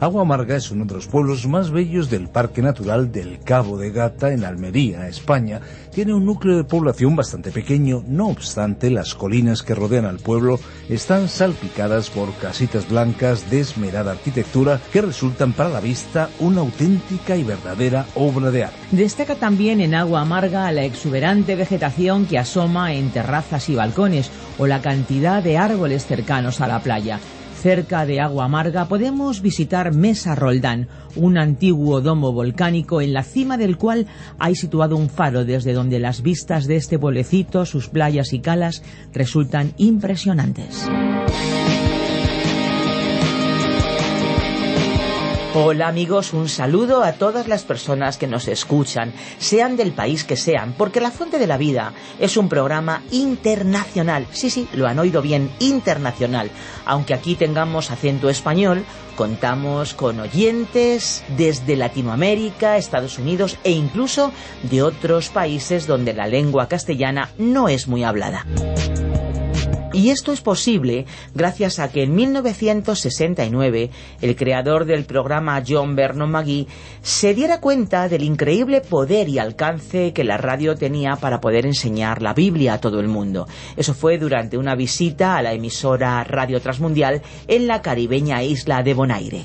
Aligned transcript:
Agua 0.00 0.22
Amarga 0.22 0.56
es 0.56 0.70
uno 0.70 0.86
de 0.86 0.94
los 0.94 1.06
pueblos 1.06 1.46
más 1.46 1.70
bellos 1.70 2.08
del 2.08 2.26
Parque 2.28 2.62
Natural 2.62 3.12
del 3.12 3.38
Cabo 3.40 3.76
de 3.76 3.90
Gata 3.90 4.32
en 4.32 4.44
Almería, 4.44 5.06
España. 5.06 5.60
Tiene 5.94 6.14
un 6.14 6.24
núcleo 6.24 6.56
de 6.56 6.64
población 6.64 7.16
bastante 7.16 7.50
pequeño, 7.50 8.02
no 8.08 8.28
obstante 8.28 8.88
las 8.88 9.14
colinas 9.14 9.62
que 9.62 9.74
rodean 9.74 10.06
al 10.06 10.18
pueblo 10.18 10.58
están 10.88 11.28
salpicadas 11.28 12.08
por 12.08 12.32
casitas 12.36 12.88
blancas 12.88 13.50
de 13.50 13.60
esmerada 13.60 14.12
arquitectura 14.12 14.80
que 14.90 15.02
resultan 15.02 15.52
para 15.52 15.68
la 15.68 15.80
vista 15.80 16.30
una 16.38 16.62
auténtica 16.62 17.36
y 17.36 17.44
verdadera 17.44 18.06
obra 18.14 18.50
de 18.50 18.64
arte. 18.64 18.78
Destaca 18.92 19.34
también 19.34 19.82
en 19.82 19.94
Agua 19.94 20.22
Amarga 20.22 20.72
la 20.72 20.84
exuberante 20.84 21.56
vegetación 21.56 22.24
que 22.24 22.38
asoma 22.38 22.94
en 22.94 23.10
terrazas 23.10 23.68
y 23.68 23.74
balcones 23.74 24.30
o 24.56 24.66
la 24.66 24.80
cantidad 24.80 25.42
de 25.42 25.58
árboles 25.58 26.06
cercanos 26.06 26.62
a 26.62 26.68
la 26.68 26.80
playa. 26.80 27.20
Cerca 27.60 28.06
de 28.06 28.20
Agua 28.20 28.46
Amarga 28.46 28.88
podemos 28.88 29.42
visitar 29.42 29.92
Mesa 29.92 30.34
Roldán, 30.34 30.88
un 31.14 31.36
antiguo 31.36 32.00
domo 32.00 32.32
volcánico 32.32 33.02
en 33.02 33.12
la 33.12 33.22
cima 33.22 33.58
del 33.58 33.76
cual 33.76 34.06
hay 34.38 34.54
situado 34.54 34.96
un 34.96 35.10
faro 35.10 35.44
desde 35.44 35.74
donde 35.74 35.98
las 35.98 36.22
vistas 36.22 36.66
de 36.66 36.76
este 36.76 36.98
pueblecito, 36.98 37.66
sus 37.66 37.90
playas 37.90 38.32
y 38.32 38.40
calas 38.40 38.82
resultan 39.12 39.74
impresionantes. 39.76 40.88
Hola 45.52 45.88
amigos, 45.88 46.32
un 46.32 46.48
saludo 46.48 47.02
a 47.02 47.14
todas 47.14 47.48
las 47.48 47.64
personas 47.64 48.18
que 48.18 48.28
nos 48.28 48.46
escuchan, 48.46 49.12
sean 49.38 49.76
del 49.76 49.90
país 49.90 50.22
que 50.22 50.36
sean, 50.36 50.74
porque 50.78 51.00
La 51.00 51.10
Fuente 51.10 51.40
de 51.40 51.48
la 51.48 51.56
Vida 51.56 51.92
es 52.20 52.36
un 52.36 52.48
programa 52.48 53.02
internacional. 53.10 54.28
Sí, 54.30 54.48
sí, 54.48 54.68
lo 54.74 54.86
han 54.86 55.00
oído 55.00 55.22
bien, 55.22 55.50
internacional. 55.58 56.52
Aunque 56.86 57.14
aquí 57.14 57.34
tengamos 57.34 57.90
acento 57.90 58.30
español, 58.30 58.84
contamos 59.16 59.92
con 59.92 60.20
oyentes 60.20 61.24
desde 61.36 61.74
Latinoamérica, 61.74 62.76
Estados 62.76 63.18
Unidos 63.18 63.58
e 63.64 63.72
incluso 63.72 64.30
de 64.62 64.84
otros 64.84 65.30
países 65.30 65.88
donde 65.88 66.14
la 66.14 66.28
lengua 66.28 66.68
castellana 66.68 67.30
no 67.38 67.68
es 67.68 67.88
muy 67.88 68.04
hablada. 68.04 68.46
Y 69.92 70.10
esto 70.10 70.32
es 70.32 70.40
posible 70.40 71.06
gracias 71.34 71.80
a 71.80 71.90
que 71.90 72.04
en 72.04 72.14
1969 72.14 73.90
el 74.20 74.36
creador 74.36 74.84
del 74.84 75.04
programa 75.04 75.62
John 75.66 75.96
Vernon 75.96 76.30
McGee 76.30 76.68
se 77.02 77.34
diera 77.34 77.60
cuenta 77.60 78.08
del 78.08 78.22
increíble 78.22 78.82
poder 78.82 79.28
y 79.28 79.38
alcance 79.38 80.12
que 80.12 80.24
la 80.24 80.36
radio 80.36 80.76
tenía 80.76 81.16
para 81.16 81.40
poder 81.40 81.66
enseñar 81.66 82.22
la 82.22 82.34
Biblia 82.34 82.74
a 82.74 82.80
todo 82.80 83.00
el 83.00 83.08
mundo. 83.08 83.48
Eso 83.76 83.92
fue 83.94 84.18
durante 84.18 84.56
una 84.56 84.76
visita 84.76 85.36
a 85.36 85.42
la 85.42 85.52
emisora 85.52 86.22
Radio 86.22 86.60
Transmundial 86.60 87.22
en 87.48 87.66
la 87.66 87.82
caribeña 87.82 88.42
isla 88.44 88.82
de 88.82 88.94
Bonaire. 88.94 89.44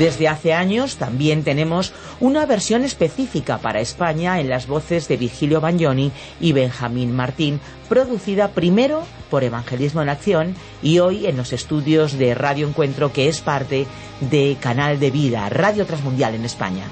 Desde 0.00 0.28
hace 0.28 0.54
años 0.54 0.96
también 0.96 1.44
tenemos 1.44 1.92
una 2.20 2.46
versión 2.46 2.84
específica 2.84 3.58
para 3.58 3.80
España 3.80 4.40
en 4.40 4.48
las 4.48 4.66
voces 4.66 5.08
de 5.08 5.18
Virgilio 5.18 5.60
Bagnoni 5.60 6.10
y 6.40 6.52
Benjamín 6.52 7.14
Martín, 7.14 7.60
producida 7.86 8.48
primero 8.52 9.02
por 9.28 9.44
Evangelismo 9.44 10.00
en 10.00 10.08
Acción 10.08 10.54
y 10.82 11.00
hoy 11.00 11.26
en 11.26 11.36
los 11.36 11.52
estudios 11.52 12.16
de 12.16 12.34
Radio 12.34 12.66
Encuentro, 12.66 13.12
que 13.12 13.28
es 13.28 13.42
parte 13.42 13.86
de 14.22 14.56
Canal 14.58 14.98
de 15.00 15.10
Vida, 15.10 15.50
Radio 15.50 15.84
Transmundial 15.84 16.34
en 16.34 16.46
España. 16.46 16.84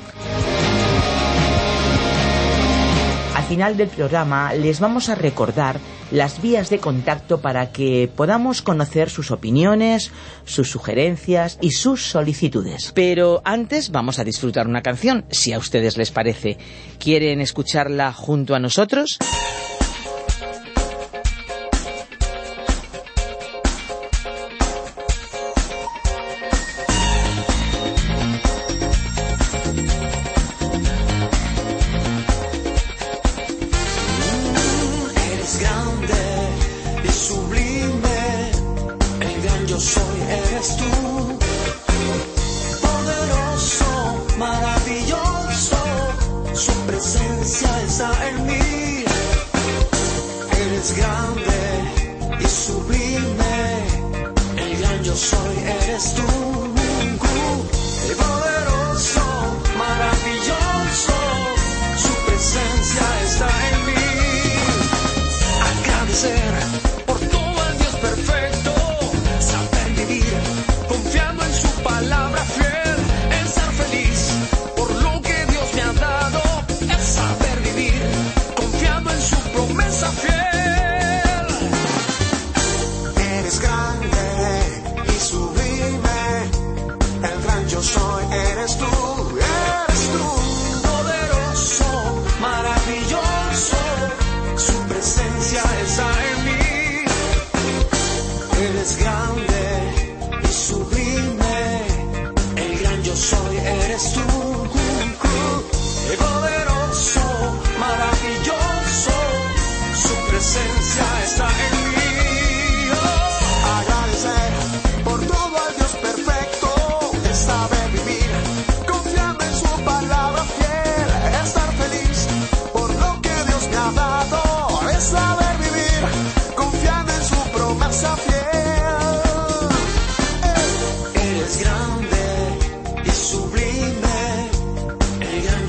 Al 3.48 3.54
final 3.54 3.76
del 3.78 3.88
programa 3.88 4.52
les 4.52 4.78
vamos 4.78 5.08
a 5.08 5.14
recordar 5.14 5.80
las 6.10 6.42
vías 6.42 6.68
de 6.68 6.80
contacto 6.80 7.40
para 7.40 7.72
que 7.72 8.10
podamos 8.14 8.60
conocer 8.60 9.08
sus 9.08 9.30
opiniones, 9.30 10.10
sus 10.44 10.70
sugerencias 10.70 11.56
y 11.62 11.70
sus 11.70 12.02
solicitudes. 12.02 12.92
Pero 12.94 13.40
antes 13.46 13.90
vamos 13.90 14.18
a 14.18 14.24
disfrutar 14.24 14.66
una 14.66 14.82
canción, 14.82 15.24
si 15.30 15.54
a 15.54 15.58
ustedes 15.58 15.96
les 15.96 16.10
parece. 16.10 16.58
¿Quieren 16.98 17.40
escucharla 17.40 18.12
junto 18.12 18.54
a 18.54 18.58
nosotros? 18.58 19.16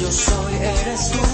El 0.09 0.15
gran 0.17 0.85
yo 0.85 0.97
soy, 0.97 1.28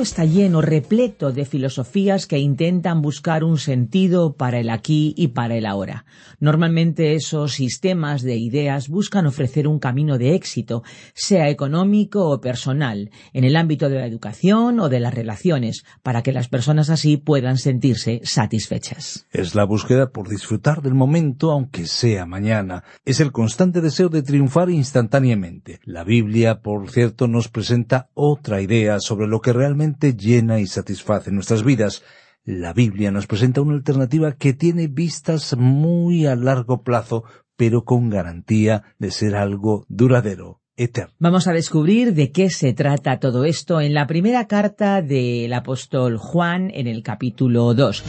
está 0.00 0.24
lleno, 0.24 0.62
repleto 0.62 1.32
de 1.32 1.44
filosofías 1.44 2.26
que 2.26 2.38
intentan 2.38 3.02
buscar 3.02 3.44
un 3.44 3.58
sentido 3.58 4.34
para 4.34 4.58
el 4.58 4.70
aquí 4.70 5.14
y 5.16 5.28
para 5.28 5.56
el 5.56 5.66
ahora. 5.66 6.04
Normalmente 6.38 7.14
esos 7.14 7.52
sistemas 7.52 8.22
de 8.22 8.36
ideas 8.36 8.88
buscan 8.88 9.26
ofrecer 9.26 9.68
un 9.68 9.78
camino 9.78 10.16
de 10.16 10.34
éxito, 10.34 10.82
sea 11.14 11.48
económico 11.48 12.28
o 12.28 12.40
personal, 12.40 13.10
en 13.32 13.44
el 13.44 13.56
ámbito 13.56 13.88
de 13.88 13.96
la 13.96 14.06
educación 14.06 14.80
o 14.80 14.88
de 14.88 15.00
las 15.00 15.12
relaciones, 15.12 15.84
para 16.02 16.22
que 16.22 16.32
las 16.32 16.48
personas 16.48 16.88
así 16.88 17.16
puedan 17.16 17.58
sentirse 17.58 18.20
satisfechas. 18.24 19.26
Es 19.30 19.54
la 19.54 19.64
búsqueda 19.64 20.10
por 20.10 20.28
disfrutar 20.28 20.82
del 20.82 20.94
momento 20.94 21.50
aunque 21.50 21.86
sea 21.86 22.26
mañana. 22.26 22.84
Es 23.04 23.20
el 23.20 23.32
constante 23.32 23.80
deseo 23.80 24.08
de 24.08 24.22
triunfar 24.22 24.70
instantáneamente. 24.70 25.80
La 25.84 26.04
Biblia, 26.04 26.60
por 26.60 26.90
cierto, 26.90 27.28
nos 27.28 27.48
presenta 27.48 28.08
otra 28.14 28.62
idea 28.62 28.98
sobre 29.00 29.26
lo 29.26 29.40
que 29.40 29.52
realmente 29.52 29.89
llena 29.98 30.60
y 30.60 30.66
satisface 30.66 31.30
nuestras 31.30 31.64
vidas. 31.64 32.02
La 32.44 32.72
Biblia 32.72 33.10
nos 33.10 33.26
presenta 33.26 33.60
una 33.60 33.74
alternativa 33.74 34.32
que 34.32 34.52
tiene 34.54 34.88
vistas 34.88 35.56
muy 35.56 36.26
a 36.26 36.36
largo 36.36 36.82
plazo, 36.82 37.24
pero 37.56 37.84
con 37.84 38.08
garantía 38.08 38.82
de 38.98 39.10
ser 39.10 39.36
algo 39.36 39.84
duradero, 39.88 40.60
eterno. 40.76 41.14
Vamos 41.18 41.46
a 41.46 41.52
descubrir 41.52 42.14
de 42.14 42.32
qué 42.32 42.50
se 42.50 42.72
trata 42.72 43.20
todo 43.20 43.44
esto 43.44 43.80
en 43.80 43.94
la 43.94 44.06
primera 44.06 44.46
carta 44.46 45.02
del 45.02 45.52
apóstol 45.52 46.16
Juan 46.16 46.70
en 46.72 46.86
el 46.86 47.02
capítulo 47.02 47.74
2. 47.74 48.04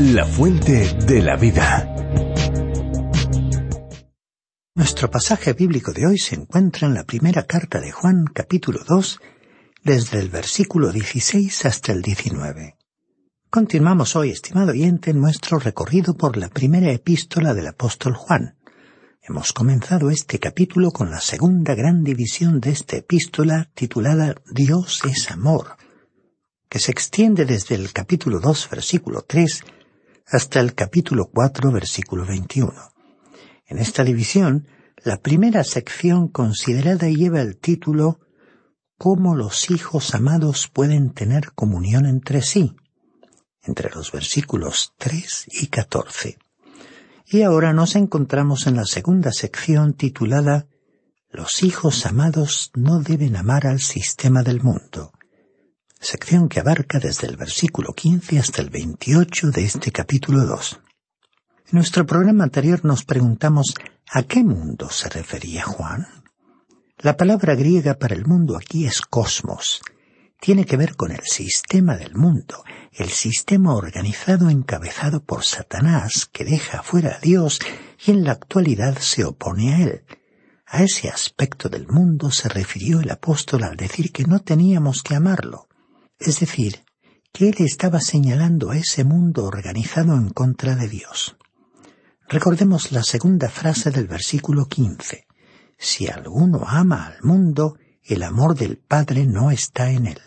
La 0.00 0.26
fuente 0.26 0.92
de 1.06 1.22
la 1.22 1.36
vida. 1.36 1.90
Nuestro 4.76 5.08
pasaje 5.08 5.52
bíblico 5.52 5.92
de 5.92 6.04
hoy 6.04 6.18
se 6.18 6.34
encuentra 6.34 6.88
en 6.88 6.94
la 6.94 7.04
primera 7.04 7.44
carta 7.44 7.80
de 7.80 7.92
Juan, 7.92 8.24
capítulo 8.24 8.80
2, 8.86 9.20
desde 9.84 10.18
el 10.18 10.30
versículo 10.30 10.90
16 10.90 11.66
hasta 11.66 11.92
el 11.92 12.00
19. 12.00 12.78
Continuamos 13.50 14.16
hoy, 14.16 14.30
estimado 14.30 14.70
oyente, 14.70 15.12
nuestro 15.12 15.58
recorrido 15.58 16.16
por 16.16 16.38
la 16.38 16.48
primera 16.48 16.90
epístola 16.90 17.52
del 17.52 17.66
apóstol 17.66 18.14
Juan. 18.14 18.56
Hemos 19.20 19.52
comenzado 19.52 20.08
este 20.08 20.38
capítulo 20.38 20.90
con 20.90 21.10
la 21.10 21.20
segunda 21.20 21.74
gran 21.74 22.02
división 22.02 22.60
de 22.60 22.70
esta 22.70 22.96
epístola 22.96 23.70
titulada 23.74 24.36
Dios 24.50 25.02
es 25.04 25.30
amor, 25.30 25.76
que 26.70 26.78
se 26.78 26.90
extiende 26.90 27.44
desde 27.44 27.74
el 27.74 27.92
capítulo 27.92 28.40
2, 28.40 28.70
versículo 28.70 29.20
3, 29.28 29.64
hasta 30.28 30.60
el 30.60 30.74
capítulo 30.74 31.26
4, 31.26 31.70
versículo 31.70 32.24
21. 32.24 32.72
En 33.66 33.78
esta 33.78 34.02
división, 34.02 34.66
la 35.04 35.18
primera 35.18 35.62
sección 35.62 36.28
considerada 36.28 37.06
lleva 37.10 37.42
el 37.42 37.58
título 37.58 38.23
Cómo 38.96 39.34
los 39.34 39.70
hijos 39.70 40.14
amados 40.14 40.68
pueden 40.68 41.10
tener 41.10 41.52
comunión 41.52 42.06
entre 42.06 42.42
sí, 42.42 42.76
entre 43.62 43.90
los 43.90 44.12
versículos 44.12 44.92
3 44.98 45.46
y 45.62 45.66
14. 45.66 46.38
Y 47.26 47.42
ahora 47.42 47.72
nos 47.72 47.96
encontramos 47.96 48.66
en 48.66 48.76
la 48.76 48.84
segunda 48.84 49.32
sección 49.32 49.94
titulada 49.94 50.68
Los 51.30 51.62
hijos 51.62 52.06
amados 52.06 52.70
no 52.74 53.00
deben 53.00 53.36
amar 53.36 53.66
al 53.66 53.80
sistema 53.80 54.42
del 54.42 54.62
mundo, 54.62 55.12
sección 56.00 56.48
que 56.48 56.60
abarca 56.60 57.00
desde 57.00 57.26
el 57.26 57.36
versículo 57.36 57.94
15 57.94 58.38
hasta 58.38 58.62
el 58.62 58.70
28 58.70 59.50
de 59.50 59.64
este 59.64 59.90
capítulo 59.90 60.44
2. 60.44 60.80
En 61.66 61.70
nuestro 61.72 62.06
programa 62.06 62.44
anterior 62.44 62.84
nos 62.84 63.04
preguntamos 63.04 63.74
a 64.12 64.22
qué 64.22 64.44
mundo 64.44 64.88
se 64.90 65.08
refería 65.08 65.64
Juan. 65.64 66.23
La 66.98 67.16
palabra 67.16 67.54
griega 67.54 67.94
para 67.94 68.14
el 68.14 68.24
mundo 68.24 68.56
aquí 68.56 68.86
es 68.86 69.02
cosmos. 69.02 69.82
Tiene 70.40 70.64
que 70.64 70.76
ver 70.76 70.94
con 70.96 71.10
el 71.10 71.22
sistema 71.22 71.96
del 71.96 72.14
mundo, 72.14 72.64
el 72.92 73.10
sistema 73.10 73.74
organizado 73.74 74.48
encabezado 74.48 75.22
por 75.22 75.44
Satanás 75.44 76.28
que 76.32 76.44
deja 76.44 76.82
fuera 76.82 77.16
a 77.16 77.18
Dios 77.18 77.60
y 78.06 78.12
en 78.12 78.24
la 78.24 78.32
actualidad 78.32 78.98
se 78.98 79.24
opone 79.24 79.74
a 79.74 79.82
él. 79.82 80.04
A 80.66 80.82
ese 80.82 81.08
aspecto 81.08 81.68
del 81.68 81.88
mundo 81.88 82.30
se 82.30 82.48
refirió 82.48 83.00
el 83.00 83.10
apóstol 83.10 83.64
al 83.64 83.76
decir 83.76 84.12
que 84.12 84.24
no 84.24 84.40
teníamos 84.40 85.02
que 85.02 85.14
amarlo. 85.14 85.68
Es 86.18 86.40
decir, 86.40 86.84
que 87.32 87.48
él 87.48 87.56
estaba 87.58 88.00
señalando 88.00 88.70
a 88.70 88.76
ese 88.76 89.02
mundo 89.04 89.44
organizado 89.44 90.14
en 90.14 90.30
contra 90.30 90.76
de 90.76 90.88
Dios. 90.88 91.36
Recordemos 92.28 92.92
la 92.92 93.02
segunda 93.02 93.48
frase 93.50 93.90
del 93.90 94.06
versículo 94.06 94.66
15. 94.66 95.23
Si 95.78 96.08
alguno 96.08 96.64
ama 96.66 97.06
al 97.06 97.22
mundo, 97.22 97.78
el 98.02 98.22
amor 98.22 98.54
del 98.54 98.78
Padre 98.78 99.26
no 99.26 99.50
está 99.50 99.90
en 99.90 100.06
él. 100.06 100.20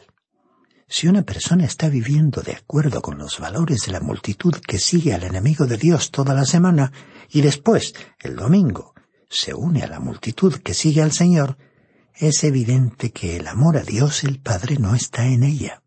Si 0.89 1.07
una 1.07 1.23
persona 1.23 1.65
está 1.65 1.89
viviendo 1.89 2.41
de 2.41 2.53
acuerdo 2.53 3.01
con 3.01 3.17
los 3.17 3.39
valores 3.39 3.81
de 3.85 3.91
la 3.91 3.99
multitud 3.99 4.55
que 4.55 4.79
sigue 4.79 5.13
al 5.13 5.23
enemigo 5.23 5.65
de 5.65 5.77
Dios 5.77 6.11
toda 6.11 6.33
la 6.33 6.45
semana 6.45 6.91
y 7.29 7.41
después, 7.41 7.93
el 8.19 8.35
domingo, 8.37 8.93
se 9.29 9.53
une 9.53 9.83
a 9.83 9.87
la 9.87 9.99
multitud 9.99 10.55
que 10.55 10.73
sigue 10.73 11.01
al 11.01 11.11
Señor, 11.11 11.57
es 12.15 12.43
evidente 12.43 13.11
que 13.11 13.37
el 13.37 13.47
amor 13.47 13.77
a 13.77 13.83
Dios 13.83 14.23
el 14.23 14.39
Padre 14.39 14.77
no 14.79 14.95
está 14.95 15.27
en 15.27 15.43
ella. 15.43 15.83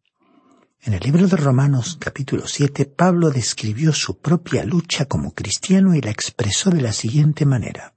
En 0.82 0.94
el 0.94 1.00
libro 1.00 1.26
de 1.26 1.36
Romanos 1.36 1.96
capítulo 1.98 2.46
7, 2.46 2.86
Pablo 2.86 3.30
describió 3.30 3.92
su 3.92 4.18
propia 4.18 4.64
lucha 4.64 5.06
como 5.06 5.32
cristiano 5.32 5.94
y 5.94 6.00
la 6.00 6.10
expresó 6.10 6.70
de 6.70 6.82
la 6.82 6.92
siguiente 6.92 7.46
manera. 7.46 7.94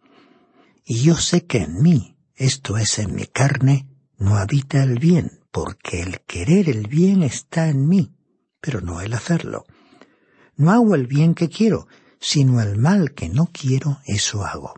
Y 0.86 1.04
yo 1.04 1.16
sé 1.16 1.46
que 1.46 1.60
en 1.60 1.82
mí, 1.82 2.18
esto 2.36 2.78
es 2.78 3.00
en 3.00 3.16
mi 3.16 3.26
carne, 3.26 3.88
no 4.18 4.36
habita 4.36 4.84
el 4.84 5.00
bien, 5.00 5.40
porque 5.52 6.02
el 6.02 6.22
querer 6.22 6.70
el 6.70 6.88
bien 6.88 7.24
está 7.24 7.70
en 7.70 7.88
mí, 7.88 8.14
pero 8.60 8.82
no 8.82 9.02
el 9.02 9.14
hacerlo. 9.14 9.66
No 10.56 10.72
hago 10.72 10.96
el 10.96 11.08
bien 11.08 11.36
que 11.36 11.50
quiero, 11.50 11.88
sino 12.20 12.62
el 12.62 12.78
mal 12.78 13.14
que 13.14 13.30
no 13.30 13.50
quiero, 13.52 14.00
eso 14.06 14.46
hago. 14.46 14.74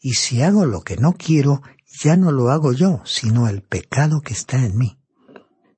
Y 0.00 0.14
si 0.14 0.42
hago 0.42 0.66
lo 0.66 0.82
que 0.82 0.96
no 0.96 1.12
quiero, 1.12 1.62
ya 2.02 2.16
no 2.16 2.32
lo 2.32 2.50
hago 2.50 2.72
yo, 2.72 3.02
sino 3.04 3.48
el 3.48 3.62
pecado 3.62 4.22
que 4.22 4.32
está 4.32 4.64
en 4.64 4.78
mí. 4.78 4.99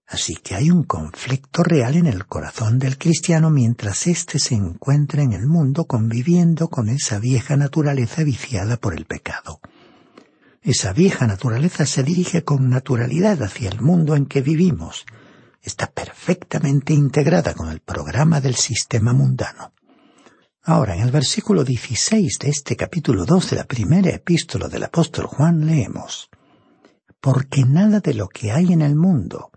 Así 0.07 0.35
que 0.37 0.55
hay 0.55 0.71
un 0.71 0.83
conflicto 0.83 1.63
real 1.63 1.97
en 1.97 2.07
el 2.07 2.27
corazón 2.27 2.79
del 2.79 2.99
cristiano 2.99 3.51
mientras 3.51 4.07
éste 4.07 4.39
se 4.39 4.55
encuentra 4.55 5.23
en 5.23 5.33
el 5.33 5.47
mundo 5.47 5.87
conviviendo 5.87 6.69
con 6.69 6.89
esa 6.89 7.19
vieja 7.19 7.57
naturaleza 7.57 8.23
viciada 8.23 8.77
por 8.77 8.95
el 8.95 9.07
pecado. 9.07 9.61
Esa 10.61 10.93
vieja 10.93 11.27
naturaleza 11.27 11.87
se 11.87 12.03
dirige 12.03 12.45
con 12.45 12.69
naturalidad 12.69 13.43
hacia 13.43 13.69
el 13.69 13.81
mundo 13.81 14.15
en 14.15 14.27
que 14.27 14.43
vivimos. 14.43 15.07
Está 15.61 15.91
perfectamente 15.91 16.93
integrada 16.93 17.55
con 17.55 17.69
el 17.69 17.81
programa 17.81 18.41
del 18.41 18.55
sistema 18.57 19.13
mundano. 19.13 19.73
Ahora, 20.65 20.95
en 20.95 21.03
el 21.03 21.11
versículo 21.11 21.65
16 21.65 22.39
de 22.39 22.49
este 22.49 22.77
capítulo 22.77 23.25
2 23.25 23.51
de 23.51 23.57
la 23.57 23.65
primera 23.65 24.11
epístola 24.11 24.69
del 24.69 24.85
apóstol 24.85 25.27
Juan 25.27 25.67
leemos, 25.67 26.31
Porque 27.21 27.65
nada 27.65 27.99
de 27.99 28.15
lo 28.15 28.29
que 28.29 28.53
hay 28.53 28.73
en 28.73 28.83
el 28.83 28.95
mundo, 28.95 29.52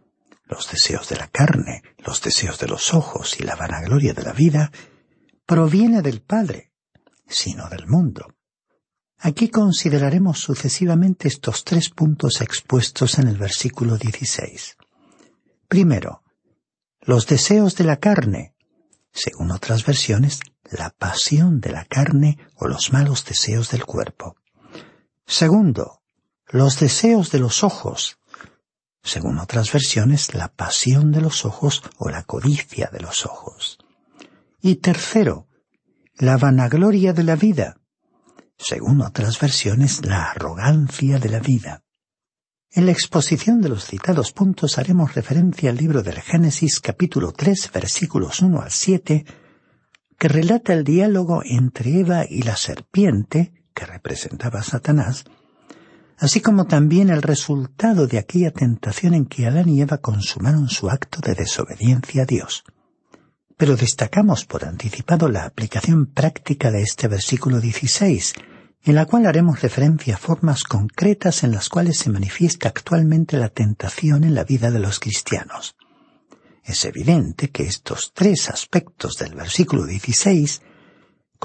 los 0.45 0.69
deseos 0.69 1.09
de 1.09 1.17
la 1.17 1.27
carne, 1.27 1.83
los 1.97 2.21
deseos 2.21 2.59
de 2.59 2.67
los 2.67 2.93
ojos 2.93 3.39
y 3.39 3.43
la 3.43 3.55
vanagloria 3.55 4.13
de 4.13 4.23
la 4.23 4.33
vida, 4.33 4.71
proviene 5.45 6.01
del 6.01 6.21
Padre, 6.21 6.71
sino 7.27 7.69
del 7.69 7.87
mundo. 7.87 8.35
Aquí 9.17 9.49
consideraremos 9.49 10.39
sucesivamente 10.39 11.27
estos 11.27 11.63
tres 11.63 11.89
puntos 11.89 12.41
expuestos 12.41 13.17
en 13.17 13.27
el 13.27 13.37
versículo 13.37 13.97
16. 13.97 14.77
Primero, 15.67 16.23
los 17.01 17.25
deseos 17.25 17.75
de 17.75 17.85
la 17.85 17.97
carne, 17.97 18.53
según 19.11 19.51
otras 19.51 19.85
versiones, 19.85 20.41
la 20.69 20.89
pasión 20.89 21.59
de 21.59 21.71
la 21.71 21.85
carne 21.85 22.37
o 22.55 22.67
los 22.67 22.91
malos 22.91 23.25
deseos 23.25 23.71
del 23.71 23.85
cuerpo. 23.85 24.35
Segundo, 25.25 26.01
los 26.47 26.79
deseos 26.79 27.31
de 27.31 27.39
los 27.39 27.63
ojos, 27.63 28.19
según 29.05 29.37
otras 29.37 29.71
versiones, 29.71 30.33
la 30.33 30.49
pasión 30.49 31.11
de 31.11 31.21
los 31.21 31.45
ojos 31.45 31.83
o 31.97 32.09
la 32.09 32.23
codicia 32.23 32.89
de 32.91 32.99
los 32.99 33.25
ojos. 33.25 33.77
Y 34.61 34.77
tercero, 34.77 35.47
la 36.17 36.37
vanagloria 36.37 37.13
de 37.13 37.23
la 37.23 37.35
vida, 37.35 37.77
según 38.57 39.01
otras 39.01 39.39
versiones, 39.39 40.03
la 40.03 40.31
arrogancia 40.31 41.19
de 41.19 41.29
la 41.29 41.39
vida. 41.39 41.83
En 42.71 42.87
la 42.87 42.91
exposición 42.91 43.61
de 43.61 43.69
los 43.69 43.85
citados 43.85 44.31
puntos 44.31 44.79
haremos 44.79 45.13
referencia 45.13 45.69
al 45.69 45.77
libro 45.77 46.01
del 46.01 46.19
Génesis 46.19 46.79
capítulo 46.79 47.31
3 47.31 47.71
versículos 47.71 48.41
1 48.41 48.59
al 48.59 48.71
7, 48.71 49.25
que 50.17 50.27
relata 50.27 50.73
el 50.73 50.83
diálogo 50.83 51.43
entre 51.45 51.99
Eva 51.99 52.25
y 52.27 52.41
la 52.41 52.55
serpiente, 52.55 53.53
que 53.73 53.85
representaba 53.85 54.61
a 54.61 54.63
Satanás, 54.63 55.25
así 56.17 56.41
como 56.41 56.65
también 56.65 57.09
el 57.09 57.21
resultado 57.21 58.07
de 58.07 58.17
aquella 58.17 58.51
tentación 58.51 59.13
en 59.13 59.25
que 59.25 59.47
Adán 59.47 59.69
y 59.69 59.81
Eva 59.81 59.97
consumaron 59.97 60.69
su 60.69 60.89
acto 60.89 61.19
de 61.21 61.35
desobediencia 61.35 62.23
a 62.23 62.25
Dios. 62.25 62.63
Pero 63.57 63.75
destacamos 63.75 64.45
por 64.45 64.65
anticipado 64.65 65.29
la 65.29 65.45
aplicación 65.45 66.07
práctica 66.07 66.71
de 66.71 66.81
este 66.81 67.07
versículo 67.07 67.59
16, 67.59 68.33
en 68.83 68.95
la 68.95 69.05
cual 69.05 69.25
haremos 69.25 69.61
referencia 69.61 70.15
a 70.15 70.19
formas 70.19 70.63
concretas 70.63 71.43
en 71.43 71.51
las 71.51 71.69
cuales 71.69 71.97
se 71.97 72.09
manifiesta 72.09 72.69
actualmente 72.69 73.37
la 73.37 73.49
tentación 73.49 74.23
en 74.23 74.35
la 74.35 74.43
vida 74.43 74.71
de 74.71 74.79
los 74.79 74.99
cristianos. 74.99 75.75
Es 76.63 76.83
evidente 76.85 77.49
que 77.49 77.63
estos 77.63 78.11
tres 78.13 78.49
aspectos 78.49 79.17
del 79.17 79.35
versículo 79.35 79.85
16 79.85 80.61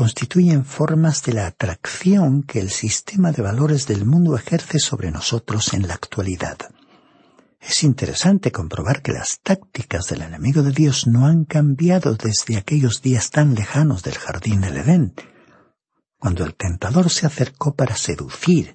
constituyen 0.01 0.65
formas 0.65 1.23
de 1.25 1.35
la 1.35 1.47
atracción 1.47 2.43
que 2.43 2.59
el 2.59 2.71
sistema 2.71 3.33
de 3.33 3.43
valores 3.43 3.87
del 3.87 4.07
mundo 4.07 4.35
ejerce 4.35 4.79
sobre 4.79 5.11
nosotros 5.11 5.75
en 5.75 5.87
la 5.87 5.93
actualidad. 5.93 6.57
Es 7.61 7.83
interesante 7.83 8.51
comprobar 8.51 9.03
que 9.03 9.13
las 9.13 9.41
tácticas 9.43 10.07
del 10.09 10.23
enemigo 10.23 10.63
de 10.63 10.73
Dios 10.73 11.07
no 11.07 11.27
han 11.27 11.45
cambiado 11.45 12.15
desde 12.15 12.57
aquellos 12.57 13.03
días 13.03 13.29
tan 13.29 13.55
lejanos 13.55 14.03
del 14.03 14.15
jardín 14.15 14.63
del 14.63 14.79
Edén, 14.79 15.15
cuando 16.19 16.47
el 16.47 16.55
tentador 16.55 17.11
se 17.11 17.27
acercó 17.27 17.75
para 17.75 17.95
seducir, 17.95 18.75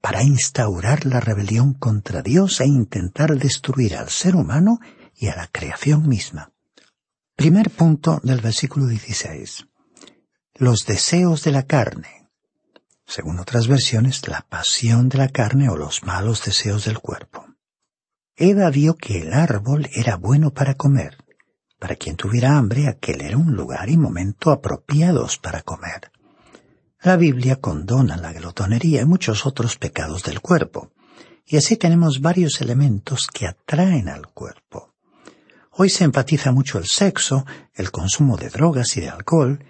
para 0.00 0.22
instaurar 0.22 1.04
la 1.04 1.20
rebelión 1.20 1.74
contra 1.74 2.22
Dios 2.22 2.62
e 2.62 2.66
intentar 2.66 3.36
destruir 3.36 3.94
al 3.94 4.08
ser 4.08 4.36
humano 4.36 4.78
y 5.14 5.26
a 5.26 5.36
la 5.36 5.48
creación 5.48 6.08
misma. 6.08 6.50
Primer 7.36 7.68
punto 7.68 8.22
del 8.24 8.40
versículo 8.40 8.86
16. 8.86 9.66
Los 10.60 10.84
deseos 10.84 11.42
de 11.42 11.52
la 11.52 11.62
carne. 11.62 12.28
Según 13.06 13.38
otras 13.38 13.66
versiones, 13.66 14.28
la 14.28 14.44
pasión 14.46 15.08
de 15.08 15.16
la 15.16 15.28
carne 15.28 15.70
o 15.70 15.76
los 15.78 16.04
malos 16.04 16.44
deseos 16.44 16.84
del 16.84 16.98
cuerpo. 16.98 17.46
Eva 18.36 18.68
vio 18.68 18.94
que 18.94 19.22
el 19.22 19.32
árbol 19.32 19.88
era 19.94 20.16
bueno 20.16 20.52
para 20.52 20.74
comer. 20.74 21.16
Para 21.78 21.96
quien 21.96 22.16
tuviera 22.16 22.58
hambre, 22.58 22.88
aquel 22.88 23.22
era 23.22 23.38
un 23.38 23.54
lugar 23.54 23.88
y 23.88 23.96
momento 23.96 24.50
apropiados 24.50 25.38
para 25.38 25.62
comer. 25.62 26.12
La 27.00 27.16
Biblia 27.16 27.56
condona 27.56 28.18
la 28.18 28.34
glotonería 28.34 29.00
y 29.00 29.06
muchos 29.06 29.46
otros 29.46 29.78
pecados 29.78 30.24
del 30.24 30.42
cuerpo, 30.42 30.92
y 31.46 31.56
así 31.56 31.78
tenemos 31.78 32.20
varios 32.20 32.60
elementos 32.60 33.28
que 33.32 33.46
atraen 33.46 34.10
al 34.10 34.26
cuerpo. 34.26 34.92
Hoy 35.70 35.88
se 35.88 36.04
enfatiza 36.04 36.52
mucho 36.52 36.76
el 36.76 36.84
sexo, 36.84 37.46
el 37.72 37.90
consumo 37.90 38.36
de 38.36 38.50
drogas 38.50 38.94
y 38.98 39.00
de 39.00 39.08
alcohol, 39.08 39.64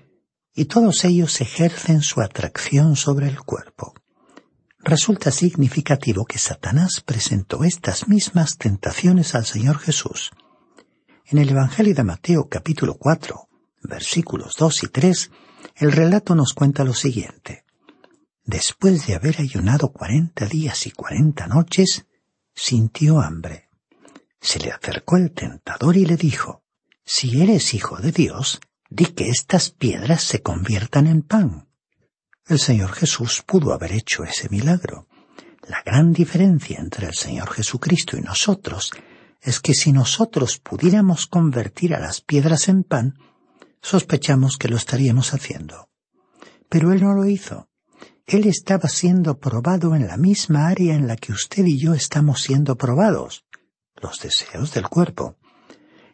y 0.55 0.67
todos 0.67 1.05
ellos 1.05 1.41
ejercen 1.41 2.03
su 2.03 2.21
atracción 2.21 2.97
sobre 2.97 3.29
el 3.29 3.41
cuerpo 3.41 3.95
resulta 4.83 5.31
significativo 5.31 6.25
que 6.25 6.39
Satanás 6.39 7.03
presentó 7.05 7.65
estas 7.65 8.09
mismas 8.09 8.57
tentaciones 8.57 9.35
al 9.35 9.45
Señor 9.45 9.79
Jesús. 9.79 10.31
En 11.27 11.39
el 11.39 11.51
Evangelio 11.51 11.95
de 11.95 12.03
Mateo 12.03 12.49
capítulo 12.49 12.95
4, 12.95 13.49
versículos 13.83 14.57
2 14.57 14.85
y 14.85 14.89
3, 14.89 15.31
el 15.77 15.93
relato 15.93 16.35
nos 16.35 16.55
cuenta 16.55 16.85
lo 16.85 16.95
siguiente. 16.95 17.65
Después 18.45 19.07
de 19.07 19.15
haber 19.15 19.41
ayunado 19.41 19.93
cuarenta 19.93 20.47
días 20.47 20.87
y 20.87 20.91
cuarenta 20.91 21.47
noches, 21.47 22.07
sintió 22.55 23.21
hambre. 23.21 23.69
Se 24.41 24.59
le 24.59 24.73
acercó 24.73 25.17
el 25.17 25.33
tentador 25.33 25.97
y 25.97 26.07
le 26.07 26.17
dijo, 26.17 26.65
Si 27.05 27.43
eres 27.43 27.75
hijo 27.75 27.99
de 27.99 28.13
Dios, 28.13 28.61
di 28.91 29.07
que 29.07 29.31
estas 29.31 29.71
piedras 29.71 30.23
se 30.23 30.43
conviertan 30.43 31.07
en 31.07 31.23
pan. 31.23 31.69
El 32.47 32.59
Señor 32.59 32.91
Jesús 32.91 33.43
pudo 33.47 33.73
haber 33.73 33.93
hecho 33.93 34.25
ese 34.25 34.49
milagro. 34.49 35.07
La 35.69 35.83
gran 35.83 36.13
diferencia 36.13 36.81
entre 36.81 37.07
el 37.07 37.15
Señor 37.15 37.51
Jesucristo 37.53 38.17
y 38.17 38.23
nosotros 38.23 38.91
es 39.41 39.61
que 39.61 39.75
si 39.75 39.93
nosotros 39.93 40.59
pudiéramos 40.59 41.27
convertir 41.27 41.95
a 41.95 42.01
las 42.01 42.21
piedras 42.21 42.69
en 42.69 42.83
pan, 42.83 43.15
sospechamos 43.81 44.59
que 44.59 44.69
lo 44.69 44.77
estaríamos 44.77 45.33
haciendo. 45.33 45.89
Pero 46.69 46.93
Él 46.93 47.03
no 47.03 47.15
lo 47.15 47.27
hizo. 47.27 47.69
Él 48.27 48.47
estaba 48.47 48.89
siendo 48.89 49.39
probado 49.39 49.95
en 49.95 50.07
la 50.07 50.17
misma 50.17 50.69
área 50.69 50.95
en 50.95 51.07
la 51.07 51.17
que 51.17 51.33
usted 51.33 51.65
y 51.67 51.79
yo 51.79 51.95
estamos 51.95 52.43
siendo 52.43 52.77
probados, 52.77 53.45
los 54.01 54.21
deseos 54.21 54.73
del 54.73 54.89
cuerpo. 54.89 55.37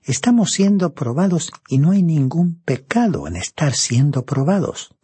Estamos 0.06 0.52
siendo 0.52 0.94
probados 0.94 1.50
y 1.68 1.78
no 1.78 1.90
hay 1.90 2.04
ningún 2.04 2.62
pecado 2.62 3.26
en 3.26 3.34
estar 3.34 3.74
siendo 3.74 4.24
probados. 4.24 4.94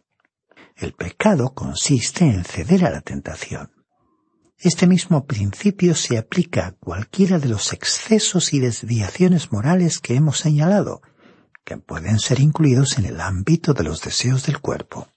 El 0.77 0.93
pecado 0.93 1.53
consiste 1.53 2.23
en 2.23 2.45
ceder 2.45 2.85
a 2.85 2.89
la 2.89 3.01
tentación. 3.01 3.73
Este 4.57 4.87
mismo 4.87 5.25
principio 5.25 5.93
se 5.93 6.17
aplica 6.17 6.67
a 6.67 6.71
cualquiera 6.71 7.37
de 7.37 7.49
los 7.49 7.73
excesos 7.73 8.53
y 8.53 8.61
desviaciones 8.61 9.51
morales 9.51 9.99
que 9.99 10.15
hemos 10.15 10.37
señalado, 10.37 11.01
que 11.65 11.75
pueden 11.75 12.17
ser 12.17 12.39
incluidos 12.39 12.97
en 12.97 13.05
el 13.05 13.19
ámbito 13.19 13.73
de 13.73 13.83
los 13.83 14.01
deseos 14.01 14.45
del 14.45 14.61
cuerpo. 14.61 15.09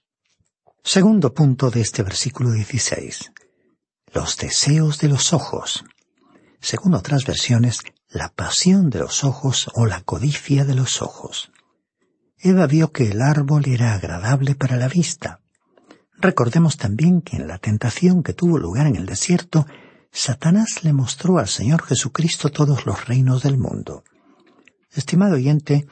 Segundo 0.83 1.33
punto 1.33 1.71
de 1.71 1.79
este 1.79 2.03
versículo 2.03 2.51
16. 2.51 3.31
Los 4.13 4.35
deseos 4.35 4.99
de 4.99 5.07
los 5.07 5.31
ojos. 5.31 5.85
Según 6.59 6.93
otras 6.93 7.23
versiones, 7.25 7.79
la 8.09 8.29
pasión 8.29 8.89
de 8.89 8.99
los 8.99 9.23
ojos 9.23 9.69
o 9.73 9.85
la 9.85 10.01
codicia 10.01 10.65
de 10.65 10.75
los 10.75 11.01
ojos. 11.01 11.51
Eva 12.39 12.67
vio 12.67 12.91
que 12.91 13.09
el 13.09 13.21
árbol 13.21 13.67
era 13.67 13.93
agradable 13.93 14.55
para 14.55 14.77
la 14.77 14.87
vista, 14.87 15.41
Recordemos 16.19 16.77
también 16.77 17.21
que 17.21 17.37
en 17.37 17.47
la 17.47 17.59
tentación 17.59 18.23
que 18.23 18.33
tuvo 18.33 18.57
lugar 18.57 18.87
en 18.87 18.95
el 18.95 19.05
desierto, 19.05 19.67
Satanás 20.11 20.83
le 20.83 20.91
mostró 20.91 21.37
al 21.37 21.47
Señor 21.47 21.83
Jesucristo 21.83 22.49
todos 22.49 22.87
los 22.87 23.07
reinos 23.07 23.43
del 23.43 23.57
mundo. 23.57 24.03
Estimado 24.91 25.35
oyente, 25.35 25.85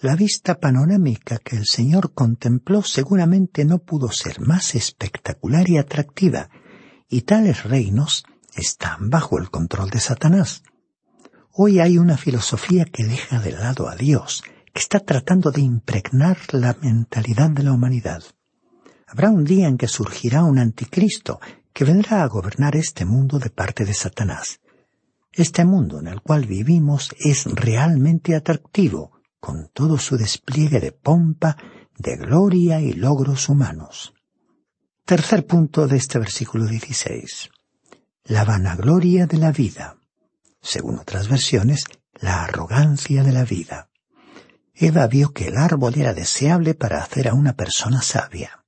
la 0.00 0.16
vista 0.16 0.58
panorámica 0.58 1.38
que 1.38 1.56
el 1.56 1.66
Señor 1.66 2.14
contempló 2.14 2.82
seguramente 2.82 3.66
no 3.66 3.78
pudo 3.78 4.10
ser 4.10 4.40
más 4.40 4.74
espectacular 4.74 5.68
y 5.68 5.76
atractiva, 5.76 6.48
y 7.10 7.22
tales 7.22 7.64
reinos 7.64 8.24
están 8.54 9.10
bajo 9.10 9.38
el 9.38 9.50
control 9.50 9.90
de 9.90 10.00
Satanás. 10.00 10.62
Hoy 11.60 11.80
hay 11.80 11.98
una 11.98 12.16
filosofía 12.16 12.84
que 12.84 13.02
deja 13.02 13.40
de 13.40 13.50
lado 13.50 13.88
a 13.88 13.96
Dios, 13.96 14.44
que 14.72 14.78
está 14.78 15.00
tratando 15.00 15.50
de 15.50 15.60
impregnar 15.60 16.38
la 16.52 16.76
mentalidad 16.80 17.50
de 17.50 17.64
la 17.64 17.72
humanidad. 17.72 18.22
Habrá 19.08 19.30
un 19.30 19.42
día 19.42 19.66
en 19.66 19.76
que 19.76 19.88
surgirá 19.88 20.44
un 20.44 20.60
anticristo 20.60 21.40
que 21.72 21.82
vendrá 21.84 22.22
a 22.22 22.28
gobernar 22.28 22.76
este 22.76 23.04
mundo 23.04 23.40
de 23.40 23.50
parte 23.50 23.84
de 23.84 23.92
Satanás. 23.92 24.60
Este 25.32 25.64
mundo 25.64 25.98
en 25.98 26.06
el 26.06 26.22
cual 26.22 26.46
vivimos 26.46 27.12
es 27.18 27.46
realmente 27.46 28.36
atractivo, 28.36 29.18
con 29.40 29.68
todo 29.74 29.98
su 29.98 30.16
despliegue 30.16 30.78
de 30.78 30.92
pompa, 30.92 31.56
de 31.98 32.18
gloria 32.18 32.80
y 32.80 32.92
logros 32.92 33.48
humanos. 33.48 34.14
Tercer 35.04 35.44
punto 35.44 35.88
de 35.88 35.96
este 35.96 36.20
versículo 36.20 36.66
16. 36.66 37.50
La 38.26 38.44
vanagloria 38.44 39.26
de 39.26 39.38
la 39.38 39.50
vida. 39.50 39.97
Según 40.60 40.98
otras 40.98 41.28
versiones, 41.28 41.84
la 42.20 42.44
arrogancia 42.44 43.22
de 43.22 43.32
la 43.32 43.44
vida. 43.44 43.90
Eva 44.74 45.06
vio 45.06 45.32
que 45.32 45.48
el 45.48 45.56
árbol 45.56 45.94
era 45.96 46.14
deseable 46.14 46.74
para 46.74 47.02
hacer 47.02 47.28
a 47.28 47.34
una 47.34 47.54
persona 47.54 48.02
sabia. 48.02 48.64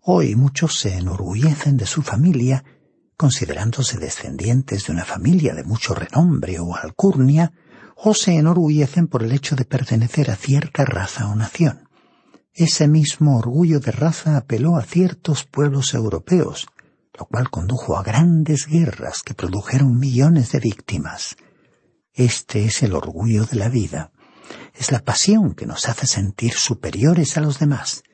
Hoy 0.00 0.34
muchos 0.34 0.78
se 0.78 0.96
enorgullecen 0.96 1.76
de 1.76 1.86
su 1.86 2.02
familia, 2.02 2.64
considerándose 3.16 3.98
descendientes 3.98 4.86
de 4.86 4.92
una 4.92 5.04
familia 5.04 5.54
de 5.54 5.62
mucho 5.62 5.94
renombre 5.94 6.58
o 6.58 6.74
alcurnia, 6.74 7.52
o 7.94 8.14
se 8.14 8.34
enorgullecen 8.36 9.08
por 9.08 9.22
el 9.22 9.32
hecho 9.32 9.56
de 9.56 9.66
pertenecer 9.66 10.30
a 10.30 10.36
cierta 10.36 10.84
raza 10.84 11.28
o 11.28 11.34
nación. 11.34 11.88
Ese 12.54 12.88
mismo 12.88 13.38
orgullo 13.38 13.78
de 13.78 13.92
raza 13.92 14.36
apeló 14.36 14.76
a 14.76 14.82
ciertos 14.82 15.44
pueblos 15.44 15.94
europeos, 15.94 16.66
lo 17.20 17.26
cual 17.26 17.50
condujo 17.50 17.98
a 17.98 18.02
grandes 18.02 18.66
guerras 18.66 19.22
que 19.22 19.34
produjeron 19.34 19.98
millones 19.98 20.52
de 20.52 20.58
víctimas. 20.58 21.36
Este 22.14 22.64
es 22.64 22.82
el 22.82 22.94
orgullo 22.94 23.44
de 23.44 23.56
la 23.56 23.68
vida. 23.68 24.10
Es 24.74 24.90
la 24.90 25.00
pasión 25.00 25.54
que 25.54 25.66
nos 25.66 25.86
hace 25.90 26.06
sentir 26.06 26.54
superiores 26.54 27.36
a 27.36 27.42
los 27.42 27.58
demás. 27.58 28.04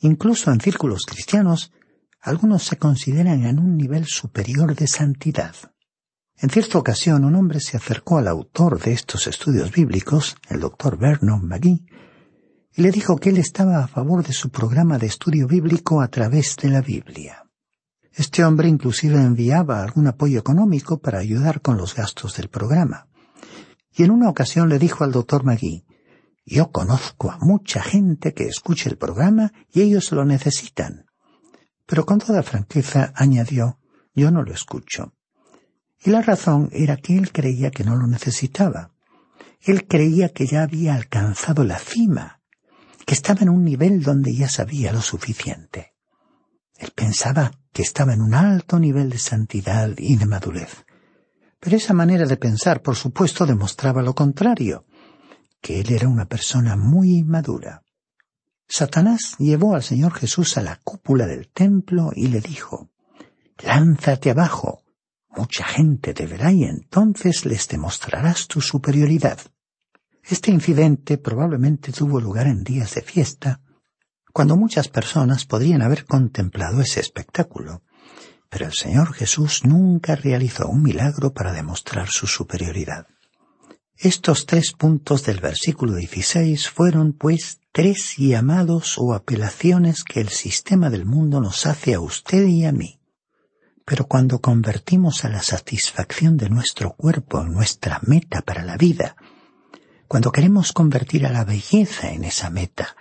Incluso 0.00 0.52
en 0.52 0.60
círculos 0.60 1.06
cristianos, 1.06 1.72
algunos 2.20 2.64
se 2.64 2.76
consideran 2.76 3.46
en 3.46 3.58
un 3.58 3.78
nivel 3.78 4.04
superior 4.04 4.74
de 4.74 4.86
santidad. 4.86 5.54
En 6.36 6.50
cierta 6.50 6.76
ocasión 6.76 7.24
un 7.24 7.34
hombre 7.36 7.58
se 7.58 7.78
acercó 7.78 8.18
al 8.18 8.28
autor 8.28 8.82
de 8.82 8.92
estos 8.92 9.26
estudios 9.28 9.72
bíblicos, 9.72 10.36
el 10.50 10.60
doctor 10.60 10.98
Vernon 10.98 11.48
McGee, 11.48 11.86
y 12.74 12.82
le 12.82 12.90
dijo 12.90 13.16
que 13.16 13.30
él 13.30 13.38
estaba 13.38 13.82
a 13.82 13.88
favor 13.88 14.22
de 14.26 14.34
su 14.34 14.50
programa 14.50 14.98
de 14.98 15.06
estudio 15.06 15.46
bíblico 15.46 16.02
a 16.02 16.08
través 16.08 16.56
de 16.56 16.68
la 16.68 16.82
Biblia. 16.82 17.41
Este 18.14 18.44
hombre 18.44 18.68
inclusive 18.68 19.16
enviaba 19.16 19.82
algún 19.82 20.06
apoyo 20.06 20.38
económico 20.38 21.00
para 21.00 21.18
ayudar 21.18 21.62
con 21.62 21.78
los 21.78 21.94
gastos 21.94 22.36
del 22.36 22.48
programa. 22.48 23.08
Y 23.94 24.02
en 24.04 24.10
una 24.10 24.28
ocasión 24.28 24.68
le 24.68 24.78
dijo 24.78 25.04
al 25.04 25.12
doctor 25.12 25.44
McGee, 25.44 25.86
yo 26.44 26.70
conozco 26.70 27.30
a 27.30 27.38
mucha 27.38 27.82
gente 27.82 28.34
que 28.34 28.44
escucha 28.44 28.90
el 28.90 28.98
programa 28.98 29.52
y 29.72 29.80
ellos 29.80 30.12
lo 30.12 30.24
necesitan. 30.24 31.06
Pero 31.86 32.04
con 32.04 32.18
toda 32.18 32.42
franqueza 32.42 33.12
añadió, 33.14 33.78
yo 34.14 34.30
no 34.30 34.42
lo 34.42 34.52
escucho. 34.52 35.14
Y 36.04 36.10
la 36.10 36.20
razón 36.20 36.68
era 36.72 36.96
que 36.96 37.16
él 37.16 37.32
creía 37.32 37.70
que 37.70 37.84
no 37.84 37.96
lo 37.96 38.06
necesitaba. 38.06 38.92
Él 39.60 39.86
creía 39.86 40.30
que 40.30 40.46
ya 40.46 40.64
había 40.64 40.94
alcanzado 40.96 41.64
la 41.64 41.78
cima, 41.78 42.40
que 43.06 43.14
estaba 43.14 43.42
en 43.42 43.48
un 43.48 43.64
nivel 43.64 44.02
donde 44.02 44.34
ya 44.34 44.48
sabía 44.48 44.92
lo 44.92 45.00
suficiente. 45.00 45.91
Él 46.82 46.90
pensaba 46.96 47.52
que 47.72 47.82
estaba 47.82 48.12
en 48.12 48.20
un 48.20 48.34
alto 48.34 48.80
nivel 48.80 49.08
de 49.08 49.18
santidad 49.18 49.92
y 49.98 50.16
de 50.16 50.26
madurez. 50.26 50.84
Pero 51.60 51.76
esa 51.76 51.94
manera 51.94 52.26
de 52.26 52.36
pensar, 52.36 52.82
por 52.82 52.96
supuesto, 52.96 53.46
demostraba 53.46 54.02
lo 54.02 54.16
contrario, 54.16 54.84
que 55.60 55.78
él 55.78 55.92
era 55.92 56.08
una 56.08 56.26
persona 56.26 56.74
muy 56.74 57.22
madura. 57.22 57.84
Satanás 58.66 59.36
llevó 59.38 59.76
al 59.76 59.84
Señor 59.84 60.12
Jesús 60.14 60.56
a 60.56 60.62
la 60.62 60.80
cúpula 60.82 61.28
del 61.28 61.50
templo 61.50 62.10
y 62.16 62.26
le 62.26 62.40
dijo, 62.40 62.90
Lánzate 63.62 64.30
abajo, 64.30 64.82
mucha 65.28 65.64
gente 65.64 66.14
te 66.14 66.26
verá 66.26 66.50
y 66.50 66.64
entonces 66.64 67.46
les 67.46 67.68
demostrarás 67.68 68.48
tu 68.48 68.60
superioridad. 68.60 69.38
Este 70.24 70.50
incidente 70.50 71.16
probablemente 71.16 71.92
tuvo 71.92 72.20
lugar 72.20 72.48
en 72.48 72.64
días 72.64 72.92
de 72.96 73.02
fiesta, 73.02 73.60
cuando 74.32 74.56
muchas 74.56 74.88
personas 74.88 75.44
podrían 75.44 75.82
haber 75.82 76.04
contemplado 76.04 76.80
ese 76.80 77.00
espectáculo, 77.00 77.82
pero 78.48 78.66
el 78.66 78.72
Señor 78.72 79.14
Jesús 79.14 79.64
nunca 79.64 80.16
realizó 80.16 80.68
un 80.68 80.82
milagro 80.82 81.32
para 81.32 81.52
demostrar 81.52 82.08
su 82.08 82.26
superioridad. 82.26 83.06
Estos 83.96 84.46
tres 84.46 84.72
puntos 84.72 85.24
del 85.24 85.40
versículo 85.40 85.94
16 85.94 86.68
fueron, 86.68 87.12
pues, 87.12 87.60
tres 87.72 88.16
llamados 88.16 88.96
o 88.98 89.14
apelaciones 89.14 90.02
que 90.02 90.20
el 90.20 90.28
sistema 90.28 90.90
del 90.90 91.06
mundo 91.06 91.40
nos 91.40 91.66
hace 91.66 91.94
a 91.94 92.00
usted 92.00 92.46
y 92.46 92.64
a 92.64 92.72
mí. 92.72 93.00
Pero 93.84 94.06
cuando 94.06 94.40
convertimos 94.40 95.24
a 95.24 95.28
la 95.28 95.42
satisfacción 95.42 96.36
de 96.36 96.50
nuestro 96.50 96.94
cuerpo 96.94 97.42
en 97.42 97.52
nuestra 97.52 98.00
meta 98.02 98.42
para 98.42 98.64
la 98.64 98.76
vida, 98.76 99.16
cuando 100.08 100.32
queremos 100.32 100.72
convertir 100.72 101.24
a 101.24 101.32
la 101.32 101.44
belleza 101.44 102.10
en 102.10 102.24
esa 102.24 102.50
meta, 102.50 102.96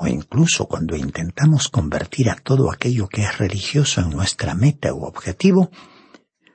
o 0.00 0.06
incluso 0.06 0.66
cuando 0.66 0.94
intentamos 0.94 1.68
convertir 1.68 2.30
a 2.30 2.36
todo 2.36 2.70
aquello 2.70 3.08
que 3.08 3.22
es 3.22 3.36
religioso 3.36 4.00
en 4.00 4.10
nuestra 4.10 4.54
meta 4.54 4.94
u 4.94 5.02
objetivo, 5.02 5.70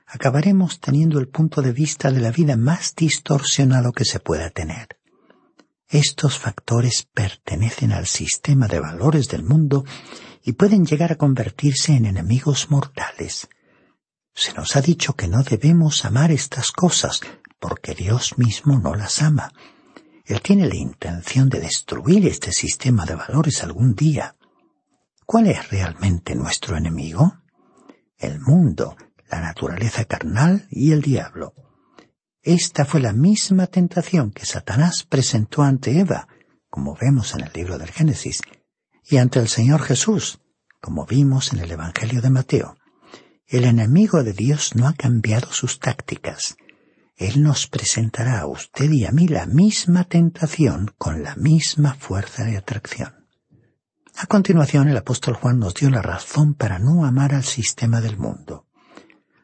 acabaremos 0.06 0.80
teniendo 0.80 1.18
el 1.18 1.28
punto 1.28 1.60
de 1.60 1.72
vista 1.72 2.10
de 2.10 2.20
la 2.20 2.30
vida 2.30 2.56
más 2.56 2.94
distorsionado 2.96 3.92
que 3.92 4.06
se 4.06 4.18
pueda 4.18 4.48
tener. 4.48 4.98
Estos 5.88 6.38
factores 6.38 7.06
pertenecen 7.12 7.92
al 7.92 8.06
sistema 8.06 8.66
de 8.66 8.80
valores 8.80 9.28
del 9.28 9.44
mundo 9.44 9.84
y 10.42 10.52
pueden 10.52 10.86
llegar 10.86 11.12
a 11.12 11.16
convertirse 11.16 11.92
en 11.92 12.06
enemigos 12.06 12.70
mortales. 12.70 13.48
Se 14.34 14.54
nos 14.54 14.74
ha 14.74 14.80
dicho 14.80 15.16
que 15.16 15.28
no 15.28 15.42
debemos 15.42 16.06
amar 16.06 16.32
estas 16.32 16.72
cosas 16.72 17.20
porque 17.60 17.94
Dios 17.94 18.38
mismo 18.38 18.78
no 18.78 18.94
las 18.94 19.20
ama 19.20 19.52
él 20.24 20.40
tiene 20.40 20.66
la 20.66 20.76
intención 20.76 21.50
de 21.50 21.60
destruir 21.60 22.26
este 22.26 22.50
sistema 22.50 23.04
de 23.04 23.14
valores 23.14 23.62
algún 23.62 23.94
día. 23.94 24.36
¿Cuál 25.26 25.48
es 25.48 25.70
realmente 25.70 26.34
nuestro 26.34 26.76
enemigo? 26.76 27.40
El 28.16 28.40
mundo, 28.40 28.96
la 29.30 29.40
naturaleza 29.40 30.04
carnal 30.06 30.66
y 30.70 30.92
el 30.92 31.02
diablo. 31.02 31.54
Esta 32.42 32.84
fue 32.84 33.00
la 33.00 33.12
misma 33.12 33.66
tentación 33.66 34.30
que 34.30 34.46
Satanás 34.46 35.04
presentó 35.04 35.62
ante 35.62 35.98
Eva, 35.98 36.28
como 36.70 36.94
vemos 36.94 37.34
en 37.34 37.42
el 37.42 37.52
libro 37.54 37.78
del 37.78 37.90
Génesis, 37.90 38.40
y 39.06 39.18
ante 39.18 39.40
el 39.40 39.48
Señor 39.48 39.82
Jesús, 39.82 40.40
como 40.80 41.06
vimos 41.06 41.52
en 41.52 41.60
el 41.60 41.70
Evangelio 41.70 42.22
de 42.22 42.30
Mateo. 42.30 42.76
El 43.46 43.64
enemigo 43.64 44.22
de 44.22 44.32
Dios 44.32 44.74
no 44.74 44.88
ha 44.88 44.94
cambiado 44.94 45.52
sus 45.52 45.78
tácticas. 45.78 46.56
Él 47.16 47.42
nos 47.42 47.68
presentará 47.68 48.40
a 48.40 48.46
usted 48.46 48.90
y 48.90 49.04
a 49.04 49.12
mí 49.12 49.28
la 49.28 49.46
misma 49.46 50.04
tentación 50.04 50.92
con 50.98 51.22
la 51.22 51.36
misma 51.36 51.94
fuerza 51.94 52.44
de 52.44 52.56
atracción. 52.56 53.26
A 54.16 54.26
continuación, 54.26 54.88
el 54.88 54.96
apóstol 54.96 55.34
Juan 55.34 55.58
nos 55.58 55.74
dio 55.74 55.90
la 55.90 56.02
razón 56.02 56.54
para 56.54 56.78
no 56.78 57.04
amar 57.04 57.34
al 57.34 57.44
sistema 57.44 58.00
del 58.00 58.16
mundo. 58.16 58.66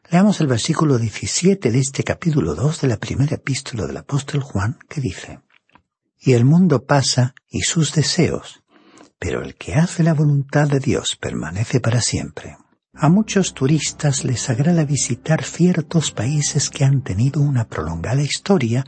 Leamos 0.09 0.41
el 0.41 0.47
versículo 0.47 0.97
17 0.97 1.71
de 1.71 1.79
este 1.79 2.03
capítulo 2.03 2.55
2 2.55 2.81
de 2.81 2.87
la 2.89 2.97
primera 2.97 3.35
epístola 3.35 3.85
del 3.85 3.97
apóstol 3.97 4.41
Juan 4.41 4.77
que 4.89 4.99
dice, 4.99 5.39
Y 6.19 6.33
el 6.33 6.43
mundo 6.43 6.83
pasa 6.85 7.33
y 7.49 7.61
sus 7.61 7.93
deseos, 7.93 8.63
pero 9.17 9.41
el 9.41 9.55
que 9.55 9.75
hace 9.75 10.03
la 10.03 10.13
voluntad 10.13 10.67
de 10.67 10.79
Dios 10.79 11.15
permanece 11.15 11.79
para 11.79 12.01
siempre. 12.01 12.57
A 12.93 13.07
muchos 13.07 13.53
turistas 13.53 14.25
les 14.25 14.49
agrada 14.49 14.83
visitar 14.83 15.43
ciertos 15.43 16.11
países 16.11 16.69
que 16.69 16.83
han 16.83 17.01
tenido 17.01 17.41
una 17.41 17.67
prolongada 17.67 18.21
historia 18.21 18.85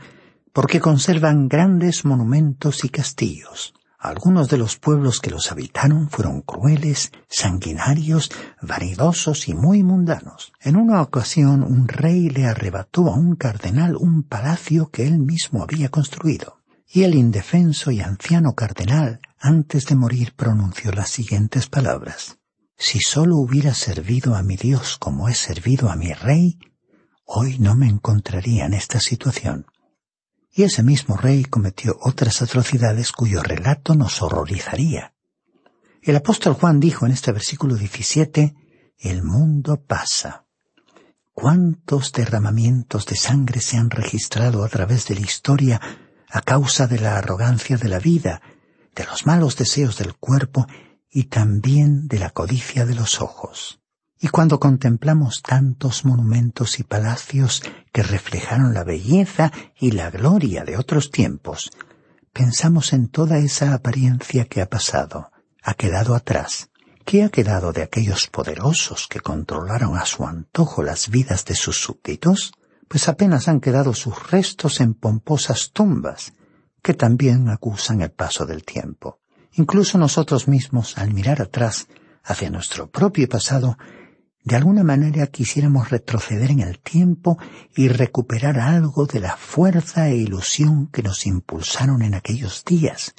porque 0.52 0.78
conservan 0.78 1.48
grandes 1.48 2.04
monumentos 2.04 2.84
y 2.84 2.90
castillos. 2.90 3.72
Algunos 3.98 4.50
de 4.50 4.58
los 4.58 4.76
pueblos 4.76 5.20
que 5.20 5.30
los 5.30 5.50
habitaron 5.50 6.10
fueron 6.10 6.42
crueles, 6.42 7.12
sanguinarios, 7.28 8.30
vanidosos 8.60 9.48
y 9.48 9.54
muy 9.54 9.82
mundanos. 9.82 10.52
En 10.60 10.76
una 10.76 11.00
ocasión 11.00 11.62
un 11.62 11.88
rey 11.88 12.28
le 12.28 12.44
arrebató 12.44 13.08
a 13.08 13.16
un 13.16 13.36
cardenal 13.36 13.96
un 13.96 14.22
palacio 14.22 14.90
que 14.90 15.06
él 15.06 15.18
mismo 15.18 15.62
había 15.62 15.88
construido. 15.88 16.60
Y 16.86 17.04
el 17.04 17.14
indefenso 17.14 17.90
y 17.90 18.00
anciano 18.00 18.54
cardenal, 18.54 19.20
antes 19.40 19.86
de 19.86 19.96
morir, 19.96 20.34
pronunció 20.36 20.92
las 20.92 21.08
siguientes 21.08 21.68
palabras 21.68 22.38
si 22.76 23.00
sólo 23.00 23.36
hubiera 23.36 23.74
servido 23.74 24.34
a 24.34 24.42
mi 24.42 24.56
Dios 24.56 24.98
como 24.98 25.28
he 25.28 25.34
servido 25.34 25.90
a 25.90 25.96
mi 25.96 26.12
Rey, 26.12 26.58
hoy 27.24 27.58
no 27.58 27.74
me 27.74 27.88
encontraría 27.88 28.66
en 28.66 28.74
esta 28.74 29.00
situación. 29.00 29.66
Y 30.50 30.62
ese 30.62 30.82
mismo 30.82 31.16
rey 31.16 31.44
cometió 31.44 31.96
otras 32.00 32.42
atrocidades 32.42 33.10
cuyo 33.10 33.42
relato 33.42 33.94
nos 33.94 34.22
horrorizaría. 34.22 35.14
El 36.02 36.16
apóstol 36.16 36.54
Juan 36.54 36.78
dijo 36.78 37.06
en 37.06 37.12
este 37.12 37.32
versículo 37.32 37.76
17, 37.76 38.54
el 38.98 39.22
mundo 39.22 39.82
pasa. 39.84 40.44
¿Cuántos 41.32 42.12
derramamientos 42.12 43.06
de 43.06 43.16
sangre 43.16 43.60
se 43.60 43.76
han 43.76 43.90
registrado 43.90 44.64
a 44.64 44.68
través 44.68 45.06
de 45.06 45.16
la 45.16 45.22
historia 45.22 45.80
a 46.28 46.42
causa 46.42 46.86
de 46.86 47.00
la 47.00 47.18
arrogancia 47.18 47.76
de 47.76 47.88
la 47.88 47.98
vida, 47.98 48.40
de 48.94 49.04
los 49.04 49.26
malos 49.26 49.56
deseos 49.56 49.98
del 49.98 50.14
cuerpo 50.14 50.66
y 51.14 51.24
también 51.24 52.08
de 52.08 52.18
la 52.18 52.30
codicia 52.30 52.84
de 52.84 52.96
los 52.96 53.20
ojos. 53.20 53.80
Y 54.20 54.28
cuando 54.28 54.58
contemplamos 54.58 55.42
tantos 55.42 56.04
monumentos 56.04 56.80
y 56.80 56.82
palacios 56.82 57.62
que 57.92 58.02
reflejaron 58.02 58.74
la 58.74 58.82
belleza 58.82 59.52
y 59.78 59.92
la 59.92 60.10
gloria 60.10 60.64
de 60.64 60.76
otros 60.76 61.12
tiempos, 61.12 61.70
pensamos 62.32 62.92
en 62.92 63.06
toda 63.06 63.38
esa 63.38 63.74
apariencia 63.74 64.46
que 64.46 64.60
ha 64.60 64.68
pasado, 64.68 65.30
ha 65.62 65.74
quedado 65.74 66.16
atrás. 66.16 66.70
¿Qué 67.04 67.22
ha 67.22 67.28
quedado 67.28 67.72
de 67.72 67.82
aquellos 67.82 68.26
poderosos 68.26 69.06
que 69.08 69.20
controlaron 69.20 69.96
a 69.96 70.06
su 70.06 70.26
antojo 70.26 70.82
las 70.82 71.10
vidas 71.10 71.44
de 71.44 71.54
sus 71.54 71.80
súbditos? 71.80 72.54
Pues 72.88 73.08
apenas 73.08 73.46
han 73.46 73.60
quedado 73.60 73.94
sus 73.94 74.32
restos 74.32 74.80
en 74.80 74.94
pomposas 74.94 75.70
tumbas, 75.72 76.32
que 76.82 76.94
también 76.94 77.50
acusan 77.50 78.00
el 78.00 78.10
paso 78.10 78.46
del 78.46 78.64
tiempo. 78.64 79.20
Incluso 79.56 79.98
nosotros 79.98 80.48
mismos, 80.48 80.98
al 80.98 81.12
mirar 81.12 81.40
atrás 81.40 81.86
hacia 82.24 82.50
nuestro 82.50 82.90
propio 82.90 83.28
pasado, 83.28 83.76
de 84.42 84.56
alguna 84.56 84.82
manera 84.82 85.28
quisiéramos 85.28 85.90
retroceder 85.90 86.50
en 86.50 86.60
el 86.60 86.80
tiempo 86.80 87.38
y 87.74 87.88
recuperar 87.88 88.58
algo 88.58 89.06
de 89.06 89.20
la 89.20 89.36
fuerza 89.36 90.08
e 90.08 90.16
ilusión 90.16 90.88
que 90.88 91.02
nos 91.02 91.24
impulsaron 91.26 92.02
en 92.02 92.14
aquellos 92.14 92.64
días, 92.64 93.14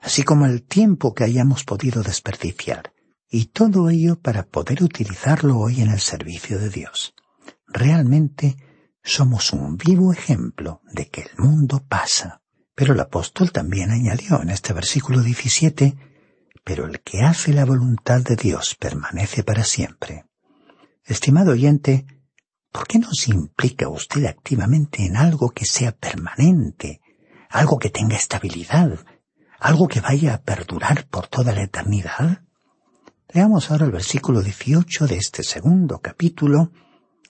así 0.00 0.22
como 0.22 0.46
el 0.46 0.62
tiempo 0.62 1.14
que 1.14 1.24
hayamos 1.24 1.64
podido 1.64 2.02
desperdiciar, 2.02 2.92
y 3.28 3.46
todo 3.46 3.90
ello 3.90 4.20
para 4.20 4.44
poder 4.44 4.82
utilizarlo 4.82 5.58
hoy 5.58 5.80
en 5.80 5.90
el 5.90 6.00
servicio 6.00 6.58
de 6.58 6.70
Dios. 6.70 7.14
Realmente 7.66 8.56
somos 9.02 9.52
un 9.52 9.76
vivo 9.76 10.12
ejemplo 10.12 10.80
de 10.92 11.08
que 11.08 11.22
el 11.22 11.30
mundo 11.38 11.84
pasa 11.88 12.41
pero 12.82 12.94
el 12.94 13.00
apóstol 13.00 13.52
también 13.52 13.92
añadió 13.92 14.42
en 14.42 14.50
este 14.50 14.72
versículo 14.72 15.22
17, 15.22 15.96
pero 16.64 16.84
el 16.84 17.00
que 17.00 17.22
hace 17.22 17.52
la 17.52 17.64
voluntad 17.64 18.22
de 18.22 18.34
Dios 18.34 18.74
permanece 18.74 19.44
para 19.44 19.62
siempre. 19.62 20.24
Estimado 21.04 21.52
oyente, 21.52 22.06
¿por 22.72 22.88
qué 22.88 22.98
no 22.98 23.12
se 23.12 23.30
implica 23.30 23.88
usted 23.88 24.24
activamente 24.24 25.06
en 25.06 25.16
algo 25.16 25.50
que 25.50 25.64
sea 25.64 25.92
permanente, 25.92 27.00
algo 27.50 27.78
que 27.78 27.88
tenga 27.88 28.16
estabilidad, 28.16 28.98
algo 29.60 29.86
que 29.86 30.00
vaya 30.00 30.34
a 30.34 30.42
perdurar 30.42 31.06
por 31.06 31.28
toda 31.28 31.52
la 31.52 31.62
eternidad? 31.62 32.42
Leamos 33.32 33.70
ahora 33.70 33.86
el 33.86 33.92
versículo 33.92 34.42
18 34.42 35.06
de 35.06 35.18
este 35.18 35.44
segundo 35.44 36.00
capítulo, 36.00 36.72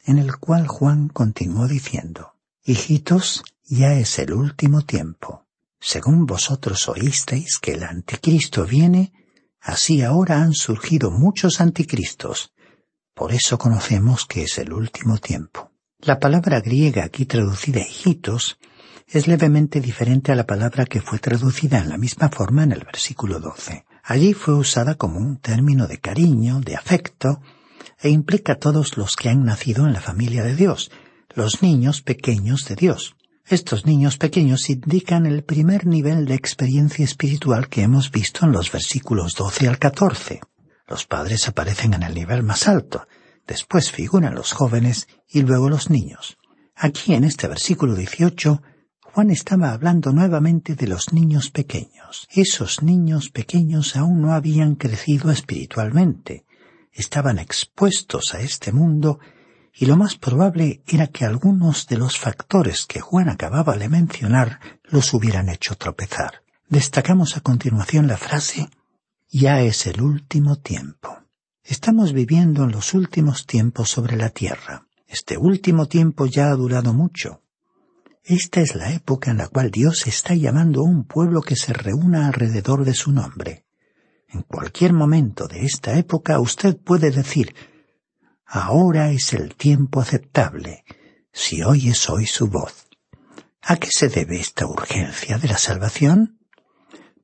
en 0.06 0.16
el 0.16 0.34
cual 0.38 0.66
Juan 0.66 1.10
continuó 1.10 1.68
diciendo, 1.68 2.36
Hijitos, 2.64 3.44
ya 3.64 3.92
es 3.92 4.18
el 4.18 4.32
último 4.32 4.80
tiempo. 4.80 5.41
Según 5.84 6.26
vosotros 6.26 6.88
oísteis 6.88 7.58
que 7.58 7.72
el 7.72 7.82
anticristo 7.82 8.64
viene, 8.64 9.12
así 9.60 10.00
ahora 10.02 10.40
han 10.40 10.54
surgido 10.54 11.10
muchos 11.10 11.60
anticristos. 11.60 12.52
Por 13.14 13.32
eso 13.32 13.58
conocemos 13.58 14.24
que 14.24 14.44
es 14.44 14.58
el 14.58 14.72
último 14.72 15.18
tiempo. 15.18 15.72
La 15.98 16.20
palabra 16.20 16.60
griega 16.60 17.02
aquí 17.02 17.26
traducida 17.26 17.80
hijitos 17.80 18.60
es 19.08 19.26
levemente 19.26 19.80
diferente 19.80 20.30
a 20.30 20.36
la 20.36 20.46
palabra 20.46 20.86
que 20.86 21.00
fue 21.00 21.18
traducida 21.18 21.78
en 21.78 21.88
la 21.88 21.98
misma 21.98 22.28
forma 22.28 22.62
en 22.62 22.70
el 22.70 22.84
versículo 22.84 23.40
12. 23.40 23.84
Allí 24.04 24.34
fue 24.34 24.54
usada 24.54 24.94
como 24.94 25.18
un 25.18 25.38
término 25.38 25.88
de 25.88 25.98
cariño, 25.98 26.60
de 26.60 26.76
afecto, 26.76 27.40
e 28.00 28.08
implica 28.08 28.52
a 28.52 28.58
todos 28.60 28.96
los 28.96 29.16
que 29.16 29.30
han 29.30 29.44
nacido 29.44 29.84
en 29.84 29.94
la 29.94 30.00
familia 30.00 30.44
de 30.44 30.54
Dios, 30.54 30.92
los 31.34 31.60
niños 31.60 32.02
pequeños 32.02 32.66
de 32.66 32.76
Dios. 32.76 33.16
Estos 33.46 33.86
niños 33.86 34.18
pequeños 34.18 34.70
indican 34.70 35.26
el 35.26 35.42
primer 35.44 35.86
nivel 35.86 36.26
de 36.26 36.34
experiencia 36.34 37.04
espiritual 37.04 37.68
que 37.68 37.82
hemos 37.82 38.10
visto 38.10 38.46
en 38.46 38.52
los 38.52 38.70
versículos 38.70 39.34
12 39.34 39.68
al 39.68 39.78
14. 39.78 40.40
Los 40.86 41.06
padres 41.06 41.48
aparecen 41.48 41.94
en 41.94 42.04
el 42.04 42.14
nivel 42.14 42.42
más 42.42 42.68
alto, 42.68 43.06
después 43.46 43.90
figuran 43.90 44.34
los 44.34 44.52
jóvenes 44.52 45.08
y 45.28 45.42
luego 45.42 45.68
los 45.68 45.90
niños. 45.90 46.38
Aquí 46.76 47.14
en 47.14 47.24
este 47.24 47.48
versículo 47.48 47.94
18, 47.94 48.62
Juan 49.00 49.30
estaba 49.30 49.72
hablando 49.72 50.12
nuevamente 50.12 50.74
de 50.74 50.86
los 50.86 51.12
niños 51.12 51.50
pequeños. 51.50 52.28
Esos 52.30 52.82
niños 52.82 53.28
pequeños 53.28 53.96
aún 53.96 54.22
no 54.22 54.32
habían 54.32 54.76
crecido 54.76 55.30
espiritualmente, 55.30 56.46
estaban 56.92 57.38
expuestos 57.38 58.34
a 58.34 58.40
este 58.40 58.72
mundo 58.72 59.18
y 59.74 59.86
lo 59.86 59.96
más 59.96 60.16
probable 60.16 60.82
era 60.86 61.06
que 61.06 61.24
algunos 61.24 61.86
de 61.86 61.96
los 61.96 62.18
factores 62.18 62.86
que 62.86 63.00
Juan 63.00 63.28
acababa 63.28 63.76
de 63.76 63.88
mencionar 63.88 64.60
los 64.84 65.14
hubieran 65.14 65.48
hecho 65.48 65.76
tropezar. 65.76 66.42
Destacamos 66.68 67.36
a 67.36 67.40
continuación 67.40 68.06
la 68.06 68.16
frase 68.16 68.68
Ya 69.30 69.60
es 69.62 69.86
el 69.86 70.02
último 70.02 70.56
tiempo. 70.56 71.18
Estamos 71.64 72.12
viviendo 72.12 72.64
en 72.64 72.72
los 72.72 72.92
últimos 72.92 73.46
tiempos 73.46 73.88
sobre 73.88 74.16
la 74.16 74.30
tierra. 74.30 74.86
Este 75.06 75.38
último 75.38 75.86
tiempo 75.86 76.26
ya 76.26 76.50
ha 76.50 76.56
durado 76.56 76.92
mucho. 76.92 77.42
Esta 78.24 78.60
es 78.60 78.74
la 78.74 78.92
época 78.92 79.30
en 79.30 79.38
la 79.38 79.48
cual 79.48 79.70
Dios 79.70 80.06
está 80.06 80.34
llamando 80.34 80.80
a 80.80 80.84
un 80.84 81.04
pueblo 81.04 81.40
que 81.40 81.56
se 81.56 81.72
reúna 81.72 82.26
alrededor 82.26 82.84
de 82.84 82.94
su 82.94 83.10
nombre. 83.10 83.64
En 84.28 84.42
cualquier 84.42 84.92
momento 84.92 85.48
de 85.48 85.64
esta 85.64 85.98
época 85.98 86.40
usted 86.40 86.76
puede 86.76 87.10
decir, 87.10 87.54
Ahora 88.54 89.10
es 89.10 89.32
el 89.32 89.54
tiempo 89.54 90.02
aceptable, 90.02 90.84
si 91.32 91.62
oyes 91.62 92.10
hoy 92.10 92.26
su 92.26 92.48
voz. 92.48 92.86
¿A 93.62 93.76
qué 93.76 93.88
se 93.90 94.10
debe 94.10 94.38
esta 94.38 94.66
urgencia 94.66 95.38
de 95.38 95.48
la 95.48 95.56
salvación? 95.56 96.38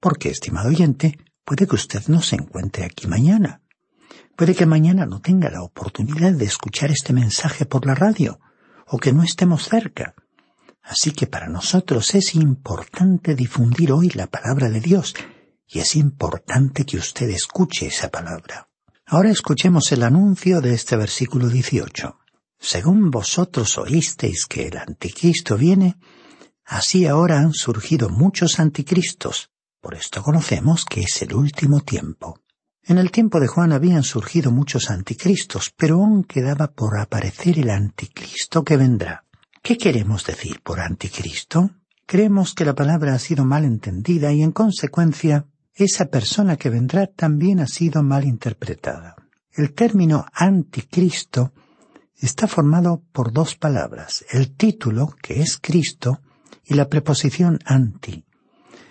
Porque, 0.00 0.30
estimado 0.30 0.70
oyente, 0.70 1.18
puede 1.44 1.66
que 1.66 1.74
usted 1.74 2.08
no 2.08 2.22
se 2.22 2.36
encuentre 2.36 2.86
aquí 2.86 3.08
mañana. 3.08 3.60
Puede 4.36 4.54
que 4.54 4.64
mañana 4.64 5.04
no 5.04 5.20
tenga 5.20 5.50
la 5.50 5.60
oportunidad 5.60 6.32
de 6.32 6.46
escuchar 6.46 6.90
este 6.90 7.12
mensaje 7.12 7.66
por 7.66 7.84
la 7.84 7.94
radio, 7.94 8.40
o 8.86 8.96
que 8.96 9.12
no 9.12 9.22
estemos 9.22 9.68
cerca. 9.68 10.14
Así 10.82 11.10
que 11.10 11.26
para 11.26 11.48
nosotros 11.48 12.14
es 12.14 12.34
importante 12.36 13.34
difundir 13.34 13.92
hoy 13.92 14.08
la 14.14 14.28
palabra 14.28 14.70
de 14.70 14.80
Dios, 14.80 15.14
y 15.66 15.80
es 15.80 15.94
importante 15.94 16.86
que 16.86 16.96
usted 16.96 17.28
escuche 17.28 17.88
esa 17.88 18.08
palabra. 18.08 18.67
Ahora 19.10 19.30
escuchemos 19.30 19.90
el 19.92 20.02
anuncio 20.02 20.60
de 20.60 20.74
este 20.74 20.94
versículo 20.94 21.48
18. 21.48 22.18
Según 22.58 23.10
vosotros 23.10 23.78
oísteis 23.78 24.44
que 24.44 24.68
el 24.68 24.76
anticristo 24.76 25.56
viene, 25.56 25.96
así 26.66 27.06
ahora 27.06 27.38
han 27.38 27.54
surgido 27.54 28.10
muchos 28.10 28.60
anticristos. 28.60 29.48
Por 29.80 29.94
esto 29.94 30.22
conocemos 30.22 30.84
que 30.84 31.00
es 31.00 31.22
el 31.22 31.32
último 31.32 31.80
tiempo. 31.80 32.40
En 32.82 32.98
el 32.98 33.10
tiempo 33.10 33.40
de 33.40 33.46
Juan 33.46 33.72
habían 33.72 34.02
surgido 34.02 34.50
muchos 34.50 34.90
anticristos, 34.90 35.72
pero 35.74 35.94
aún 35.94 36.24
quedaba 36.24 36.66
por 36.72 37.00
aparecer 37.00 37.58
el 37.58 37.70
anticristo 37.70 38.62
que 38.62 38.76
vendrá. 38.76 39.24
¿Qué 39.62 39.78
queremos 39.78 40.26
decir 40.26 40.60
por 40.62 40.80
anticristo? 40.80 41.70
Creemos 42.04 42.52
que 42.52 42.66
la 42.66 42.74
palabra 42.74 43.14
ha 43.14 43.18
sido 43.18 43.46
mal 43.46 43.64
entendida 43.64 44.34
y 44.34 44.42
en 44.42 44.52
consecuencia 44.52 45.46
esa 45.84 46.06
persona 46.06 46.56
que 46.56 46.70
vendrá 46.70 47.06
también 47.06 47.60
ha 47.60 47.66
sido 47.66 48.02
mal 48.02 48.24
interpretada. 48.24 49.14
El 49.52 49.74
término 49.74 50.26
anticristo 50.32 51.52
está 52.16 52.48
formado 52.48 53.02
por 53.12 53.32
dos 53.32 53.54
palabras, 53.54 54.24
el 54.30 54.56
título, 54.56 55.14
que 55.22 55.40
es 55.40 55.58
Cristo, 55.60 56.20
y 56.64 56.74
la 56.74 56.88
preposición 56.88 57.58
anti. 57.64 58.24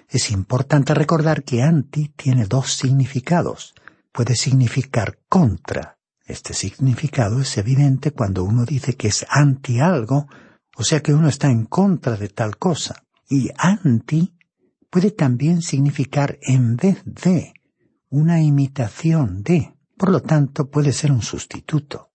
Es 0.10 0.32
importante 0.32 0.94
recordar 0.94 1.44
que 1.44 1.62
anti 1.62 2.10
tiene 2.16 2.46
dos 2.46 2.74
significados. 2.74 3.76
Puede 4.14 4.36
significar 4.36 5.20
contra. 5.28 5.98
Este 6.26 6.54
significado 6.54 7.42
es 7.42 7.58
evidente 7.58 8.12
cuando 8.12 8.44
uno 8.44 8.66
dice 8.66 8.96
que 8.96 9.10
es 9.10 9.26
anti 9.30 9.80
algo, 9.80 10.28
o 10.76 10.84
sea 10.84 11.02
que 11.02 11.14
uno 11.14 11.28
está 11.28 11.50
en 11.50 11.66
contra 11.66 12.16
de 12.16 12.30
tal 12.30 12.58
cosa. 12.58 13.04
Y 13.30 13.50
anti 13.58 14.37
puede 14.90 15.12
también 15.12 15.62
significar 15.62 16.38
en 16.42 16.78
vez 16.78 17.04
de, 17.06 17.54
una 18.10 18.42
imitación 18.42 19.44
de. 19.44 19.74
Por 19.98 20.10
lo 20.10 20.22
tanto, 20.22 20.70
puede 20.70 20.94
ser 20.94 21.12
un 21.12 21.22
sustituto. 21.22 22.12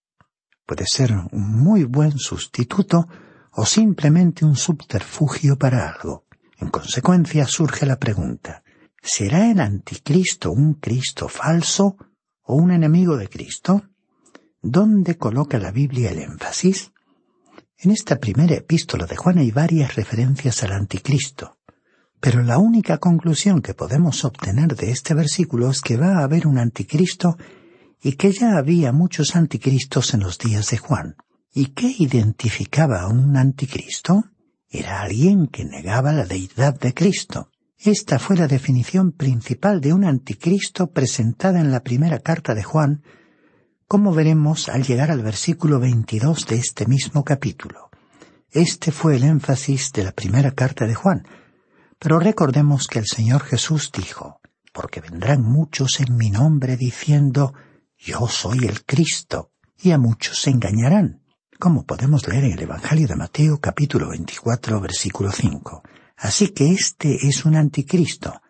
Puede 0.67 0.87
ser 0.87 1.13
un 1.13 1.63
muy 1.63 1.85
buen 1.85 2.19
sustituto 2.19 3.09
o 3.53 3.67
simplemente 3.67 4.45
un 4.45 4.57
subterfugio 4.57 5.59
para 5.59 5.91
algo. 5.91 6.27
En 6.59 6.69
consecuencia 6.69 7.47
surge 7.47 7.87
la 7.87 7.99
pregunta, 7.99 8.63
¿será 9.03 9.51
el 9.51 9.61
anticristo 9.61 10.53
un 10.53 10.75
Cristo 10.75 11.29
falso 11.29 11.97
o 12.43 12.55
un 12.55 12.71
enemigo 12.71 13.17
de 13.17 13.29
Cristo? 13.29 13.83
¿Dónde 14.63 15.19
coloca 15.19 15.59
la 15.59 15.73
Biblia 15.73 16.13
el 16.13 16.21
énfasis? 16.21 16.93
En 17.79 17.91
esta 17.91 18.21
primera 18.21 18.55
epístola 18.55 19.07
de 19.07 19.17
Juan 19.17 19.39
hay 19.39 19.51
varias 19.51 19.97
referencias 19.97 20.63
al 20.63 20.73
anticristo. 20.73 21.59
Pero 22.23 22.45
la 22.45 22.59
única 22.59 22.99
conclusión 22.99 23.63
que 23.63 23.75
podemos 23.75 24.25
obtener 24.25 24.77
de 24.77 24.93
este 24.93 25.13
versículo 25.13 25.71
es 25.71 25.81
que 25.81 25.97
va 25.97 26.19
a 26.19 26.23
haber 26.23 26.47
un 26.47 26.57
anticristo 26.57 27.37
y 28.01 28.13
que 28.13 28.31
ya 28.31 28.57
había 28.59 28.93
muchos 28.93 29.35
anticristos 29.35 30.15
en 30.15 30.21
los 30.21 30.39
días 30.39 30.71
de 30.71 30.79
Juan. 30.79 31.17
¿Y 31.53 31.73
qué 31.73 31.93
identificaba 31.99 33.01
a 33.01 33.09
un 33.09 33.37
anticristo? 33.37 34.23
Era 34.71 35.01
alguien 35.01 35.49
que 35.49 35.65
negaba 35.65 36.13
la 36.13 36.25
deidad 36.25 36.79
de 36.79 36.95
Cristo. 36.95 37.51
Esta 37.77 38.21
fue 38.21 38.37
la 38.37 38.47
definición 38.47 39.11
principal 39.11 39.81
de 39.81 39.93
un 39.93 40.05
anticristo 40.05 40.93
presentada 40.93 41.59
en 41.59 41.73
la 41.73 41.83
primera 41.83 42.21
carta 42.21 42.55
de 42.55 42.63
Juan, 42.63 43.03
como 43.89 44.15
veremos 44.15 44.69
al 44.69 44.85
llegar 44.85 45.11
al 45.11 45.23
versículo 45.23 45.81
22 45.81 46.47
de 46.47 46.55
este 46.55 46.87
mismo 46.87 47.25
capítulo. 47.25 47.91
Este 48.53 48.93
fue 48.93 49.17
el 49.17 49.25
énfasis 49.25 49.91
de 49.91 50.05
la 50.05 50.13
primera 50.13 50.53
carta 50.53 50.87
de 50.87 50.95
Juan, 50.95 51.27
pero 52.03 52.19
recordemos 52.19 52.89
que 52.89 52.99
el 52.99 53.07
Señor 53.07 53.45
Jesús 53.45 53.93
dijo, 53.97 54.41
porque 54.73 55.01
vendrán 55.01 55.45
muchos 55.45 56.01
en 56.01 56.17
mi 56.17 56.31
nombre 56.31 56.77
diciendo, 56.77 57.55
yo 57.97 58.27
soy 58.27 58.67
el 58.67 58.85
Cristo, 58.85 59.53
y 59.81 59.93
a 59.93 59.99
muchos 59.99 60.41
se 60.41 60.51
engañarán, 60.51 61.23
como 61.61 61.87
podemos 61.87 62.27
leer 62.27 62.43
en 62.43 62.53
el 62.55 62.63
Evangelio 62.63 63.07
de 63.07 63.15
Mateo 63.15 63.61
capítulo 63.61 64.09
24 64.09 64.81
versículo 64.81 65.31
5. 65.31 65.85
Así 66.17 66.49
que 66.49 66.73
este 66.73 67.29
es 67.29 67.45
un 67.45 67.55
anticristo, 67.55 68.43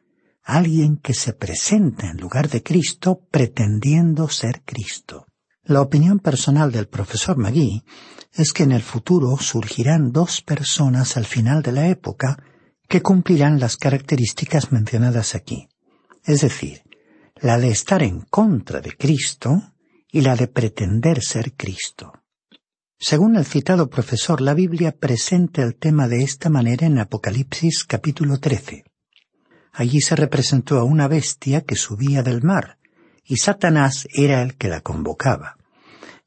alguien 0.42 0.96
que 0.96 1.12
se 1.12 1.34
presenta 1.34 2.08
en 2.08 2.16
lugar 2.16 2.48
de 2.48 2.62
Cristo 2.62 3.20
pretendiendo 3.30 4.30
ser 4.30 4.62
Cristo. 4.64 5.26
La 5.64 5.82
opinión 5.82 6.20
personal 6.20 6.72
del 6.72 6.88
profesor 6.88 7.36
Magui 7.36 7.84
es 8.32 8.54
que 8.54 8.62
en 8.62 8.72
el 8.72 8.82
futuro 8.82 9.36
surgirán 9.36 10.10
dos 10.10 10.40
personas 10.40 11.18
al 11.18 11.26
final 11.26 11.60
de 11.60 11.72
la 11.72 11.88
época 11.88 12.38
que 12.88 13.02
cumplirán 13.02 13.60
las 13.60 13.76
características 13.76 14.72
mencionadas 14.72 15.34
aquí, 15.34 15.68
es 16.24 16.40
decir, 16.40 16.82
la 17.40 17.58
de 17.58 17.70
estar 17.70 18.02
en 18.02 18.20
contra 18.20 18.80
de 18.80 18.96
Cristo 18.96 19.72
y 20.10 20.20
la 20.20 20.36
de 20.36 20.46
pretender 20.46 21.22
ser 21.22 21.54
Cristo. 21.54 22.12
Según 22.98 23.34
el 23.36 23.44
citado 23.44 23.90
profesor, 23.90 24.40
la 24.40 24.54
Biblia 24.54 24.92
presenta 24.92 25.62
el 25.62 25.74
tema 25.74 26.06
de 26.06 26.22
esta 26.22 26.50
manera 26.50 26.86
en 26.86 27.00
Apocalipsis 27.00 27.84
capítulo 27.84 28.38
13. 28.38 28.84
Allí 29.72 30.00
se 30.00 30.14
representó 30.14 30.78
a 30.78 30.84
una 30.84 31.08
bestia 31.08 31.62
que 31.62 31.74
subía 31.74 32.22
del 32.22 32.42
mar, 32.42 32.78
y 33.24 33.38
Satanás 33.38 34.06
era 34.12 34.42
el 34.42 34.56
que 34.56 34.68
la 34.68 34.82
convocaba. 34.82 35.56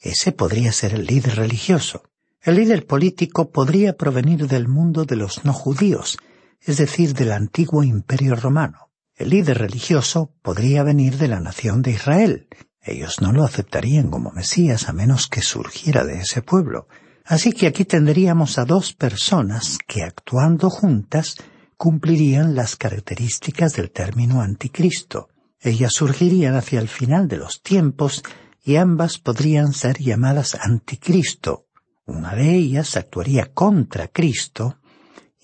Ese 0.02 0.32
podría 0.32 0.72
ser 0.72 0.94
el 0.94 1.06
líder 1.06 1.36
religioso. 1.36 2.04
El 2.42 2.56
líder 2.56 2.86
político 2.86 3.52
podría 3.52 3.96
provenir 3.96 4.48
del 4.48 4.68
mundo 4.68 5.06
de 5.06 5.16
los 5.16 5.46
no 5.46 5.54
judíos, 5.54 6.18
es 6.66 6.78
decir, 6.78 7.14
del 7.14 7.32
antiguo 7.32 7.84
imperio 7.84 8.36
romano. 8.36 8.92
El 9.16 9.30
líder 9.30 9.60
religioso 9.60 10.34
podría 10.42 10.84
venir 10.84 11.18
de 11.18 11.28
la 11.28 11.40
nación 11.40 11.82
de 11.82 11.92
Israel. 11.92 12.48
Ellos 12.82 13.22
no 13.22 13.32
lo 13.32 13.44
aceptarían 13.44 14.10
como 14.10 14.32
Mesías 14.32 14.90
a 14.90 14.94
menos 14.94 15.28
que 15.28 15.42
surgiera 15.42 16.04
de 16.04 16.20
ese 16.20 16.42
pueblo. 16.42 16.88
Así 17.24 17.54
que 17.54 17.68
aquí 17.68 17.86
tendríamos 17.86 18.58
a 18.58 18.66
dos 18.66 18.94
personas 18.94 19.78
que 19.88 20.04
actuando 20.04 20.70
juntas 20.70 21.38
cumplirían 21.78 22.56
las 22.56 22.76
características 22.76 23.74
del 23.74 23.92
término 23.92 24.42
anticristo. 24.42 25.30
Ellas 25.60 25.94
surgirían 25.94 26.56
hacia 26.56 26.80
el 26.80 26.88
final 26.88 27.28
de 27.28 27.38
los 27.38 27.62
tiempos 27.62 28.24
y 28.64 28.76
ambas 28.76 29.18
podrían 29.18 29.74
ser 29.74 30.00
llamadas 30.00 30.56
anticristo. 30.60 31.68
Una 32.06 32.36
de 32.36 32.54
ellas 32.54 32.98
actuaría 32.98 33.52
contra 33.54 34.08
Cristo 34.08 34.80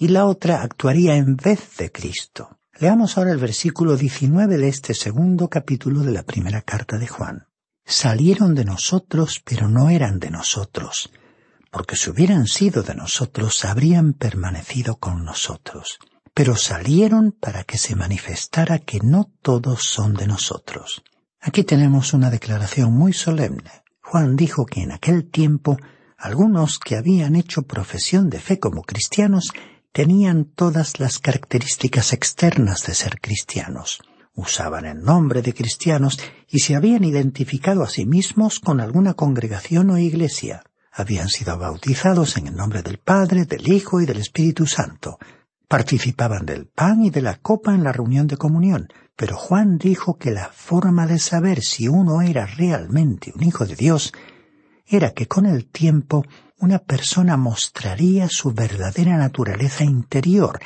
y 0.01 0.07
la 0.07 0.25
otra 0.25 0.63
actuaría 0.63 1.15
en 1.15 1.35
vez 1.35 1.77
de 1.77 1.91
Cristo. 1.91 2.57
Leamos 2.79 3.19
ahora 3.19 3.33
el 3.33 3.37
versículo 3.37 3.95
19 3.95 4.57
de 4.57 4.67
este 4.67 4.95
segundo 4.95 5.47
capítulo 5.47 5.99
de 6.01 6.11
la 6.11 6.23
primera 6.23 6.63
carta 6.63 6.97
de 6.97 7.05
Juan. 7.05 7.45
Salieron 7.85 8.55
de 8.55 8.65
nosotros, 8.65 9.43
pero 9.45 9.67
no 9.67 9.91
eran 9.91 10.17
de 10.17 10.31
nosotros, 10.31 11.11
porque 11.69 11.95
si 11.95 12.09
hubieran 12.09 12.47
sido 12.47 12.81
de 12.81 12.95
nosotros, 12.95 13.63
habrían 13.63 14.13
permanecido 14.13 14.95
con 14.95 15.23
nosotros. 15.23 15.99
Pero 16.33 16.55
salieron 16.55 17.31
para 17.31 17.63
que 17.63 17.77
se 17.77 17.95
manifestara 17.95 18.79
que 18.79 19.01
no 19.03 19.31
todos 19.43 19.83
son 19.83 20.15
de 20.15 20.25
nosotros. 20.25 21.03
Aquí 21.39 21.63
tenemos 21.63 22.15
una 22.15 22.31
declaración 22.31 22.91
muy 22.91 23.13
solemne. 23.13 23.83
Juan 24.01 24.35
dijo 24.35 24.65
que 24.65 24.81
en 24.81 24.93
aquel 24.93 25.29
tiempo 25.29 25.77
algunos 26.17 26.79
que 26.79 26.95
habían 26.95 27.35
hecho 27.35 27.61
profesión 27.61 28.31
de 28.31 28.39
fe 28.39 28.59
como 28.59 28.81
cristianos 28.81 29.51
tenían 29.91 30.45
todas 30.45 30.99
las 30.99 31.19
características 31.19 32.13
externas 32.13 32.85
de 32.85 32.93
ser 32.93 33.19
cristianos. 33.19 34.01
Usaban 34.33 34.85
el 34.85 35.01
nombre 35.01 35.41
de 35.41 35.53
cristianos 35.53 36.17
y 36.47 36.59
se 36.59 36.75
habían 36.75 37.03
identificado 37.03 37.83
a 37.83 37.89
sí 37.89 38.05
mismos 38.05 38.59
con 38.59 38.79
alguna 38.79 39.13
congregación 39.13 39.89
o 39.89 39.97
iglesia. 39.97 40.63
Habían 40.93 41.27
sido 41.27 41.57
bautizados 41.57 42.37
en 42.37 42.47
el 42.47 42.55
nombre 42.55 42.81
del 42.81 42.97
Padre, 42.97 43.45
del 43.45 43.67
Hijo 43.71 43.99
y 44.01 44.05
del 44.05 44.17
Espíritu 44.17 44.65
Santo. 44.65 45.17
Participaban 45.67 46.45
del 46.45 46.67
pan 46.67 47.03
y 47.03 47.09
de 47.09 47.21
la 47.21 47.37
copa 47.37 47.73
en 47.73 47.83
la 47.83 47.91
reunión 47.91 48.27
de 48.27 48.37
comunión, 48.37 48.87
pero 49.15 49.37
Juan 49.37 49.77
dijo 49.77 50.17
que 50.17 50.31
la 50.31 50.49
forma 50.53 51.07
de 51.07 51.19
saber 51.19 51.61
si 51.61 51.87
uno 51.87 52.21
era 52.21 52.45
realmente 52.45 53.31
un 53.35 53.43
hijo 53.43 53.65
de 53.65 53.75
Dios 53.75 54.13
era 54.87 55.11
que 55.11 55.27
con 55.27 55.45
el 55.45 55.65
tiempo 55.67 56.25
una 56.61 56.77
persona 56.77 57.37
mostraría 57.37 58.29
su 58.29 58.53
verdadera 58.53 59.17
naturaleza 59.17 59.83
interior 59.83 60.59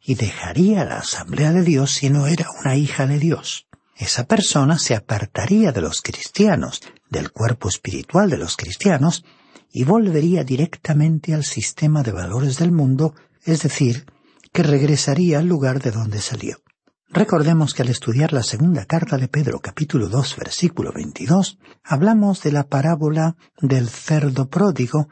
y 0.00 0.14
dejaría 0.14 0.84
la 0.86 0.98
asamblea 0.98 1.52
de 1.52 1.62
Dios 1.62 1.92
si 1.92 2.08
no 2.08 2.26
era 2.26 2.46
una 2.64 2.74
hija 2.74 3.06
de 3.06 3.18
Dios. 3.18 3.66
Esa 3.94 4.24
persona 4.24 4.78
se 4.78 4.94
apartaría 4.94 5.70
de 5.70 5.82
los 5.82 6.00
cristianos, 6.00 6.80
del 7.10 7.30
cuerpo 7.30 7.68
espiritual 7.68 8.30
de 8.30 8.38
los 8.38 8.56
cristianos, 8.56 9.24
y 9.70 9.84
volvería 9.84 10.42
directamente 10.42 11.34
al 11.34 11.44
sistema 11.44 12.02
de 12.02 12.12
valores 12.12 12.56
del 12.56 12.72
mundo, 12.72 13.14
es 13.44 13.62
decir, 13.62 14.06
que 14.52 14.62
regresaría 14.62 15.38
al 15.38 15.46
lugar 15.46 15.82
de 15.82 15.90
donde 15.90 16.20
salió. 16.20 16.62
Recordemos 17.10 17.74
que 17.74 17.82
al 17.82 17.90
estudiar 17.90 18.32
la 18.32 18.42
segunda 18.42 18.86
carta 18.86 19.18
de 19.18 19.28
Pedro 19.28 19.60
capítulo 19.60 20.08
2 20.08 20.36
versículo 20.38 20.92
22, 20.94 21.58
hablamos 21.84 22.42
de 22.42 22.52
la 22.52 22.64
parábola 22.64 23.36
del 23.60 23.90
cerdo 23.90 24.48
pródigo 24.48 25.08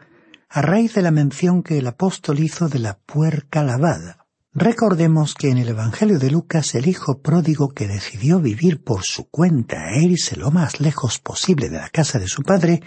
a 0.52 0.62
raíz 0.62 0.94
de 0.94 1.02
la 1.02 1.12
mención 1.12 1.62
que 1.62 1.78
el 1.78 1.86
apóstol 1.86 2.40
hizo 2.40 2.68
de 2.68 2.80
la 2.80 2.98
puerca 2.98 3.62
lavada. 3.62 4.26
Recordemos 4.52 5.34
que 5.34 5.48
en 5.48 5.58
el 5.58 5.68
Evangelio 5.68 6.18
de 6.18 6.28
Lucas 6.28 6.74
el 6.74 6.88
hijo 6.88 7.20
pródigo 7.20 7.68
que 7.68 7.86
decidió 7.86 8.40
vivir 8.40 8.82
por 8.82 9.04
su 9.04 9.30
cuenta 9.30 9.92
e 9.92 10.02
irse 10.02 10.34
lo 10.34 10.50
más 10.50 10.80
lejos 10.80 11.20
posible 11.20 11.68
de 11.68 11.78
la 11.78 11.88
casa 11.88 12.18
de 12.18 12.26
su 12.26 12.42
padre, 12.42 12.82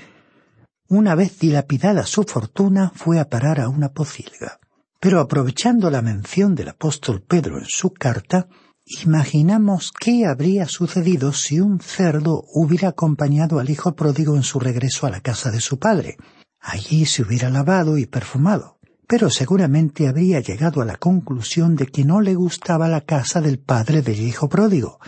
una 0.90 1.16
vez 1.16 1.40
dilapidada 1.40 2.06
su 2.06 2.24
fortuna 2.24 2.92
fue 2.94 3.18
a 3.18 3.30
parar 3.30 3.62
a 3.62 3.70
una 3.70 3.94
pocilga. 3.94 4.60
Pero 5.00 5.22
aprovechando 5.22 5.90
la 5.90 6.02
mención 6.02 6.56
del 6.56 6.68
apóstol 6.68 7.22
Pedro 7.22 7.60
en 7.60 7.66
su 7.66 7.94
carta, 7.94 8.50
Imaginamos 8.86 9.94
qué 9.98 10.26
habría 10.26 10.68
sucedido 10.68 11.32
si 11.32 11.62
un 11.62 11.80
cerdo 11.80 12.44
hubiera 12.54 12.90
acompañado 12.90 13.60
al 13.60 13.70
hijo 13.70 13.96
pródigo 13.96 14.36
en 14.36 14.44
su 14.44 14.60
regreso 14.60 15.08
a 15.08 15.10
la 15.10 15.22
casa 15.22 15.52
de 15.52 15.62
su 15.62 15.80
padre. 15.80 16.18
Allí 16.64 17.06
se 17.06 17.22
hubiera 17.22 17.50
lavado 17.50 17.98
y 17.98 18.08
perfumado, 18.08 18.80
pero 19.08 19.30
seguramente 19.30 20.08
habría 20.08 20.40
llegado 20.40 20.82
a 20.82 20.86
la 20.86 20.96
conclusión 20.96 21.76
de 21.76 21.86
que 21.86 22.06
no 22.06 22.22
le 22.22 22.34
gustaba 22.34 22.88
la 22.88 23.02
casa 23.02 23.42
del 23.42 23.60
padre 23.60 24.02
del 24.02 24.22
hijo 24.22 24.50
pródigo, 24.50 25.00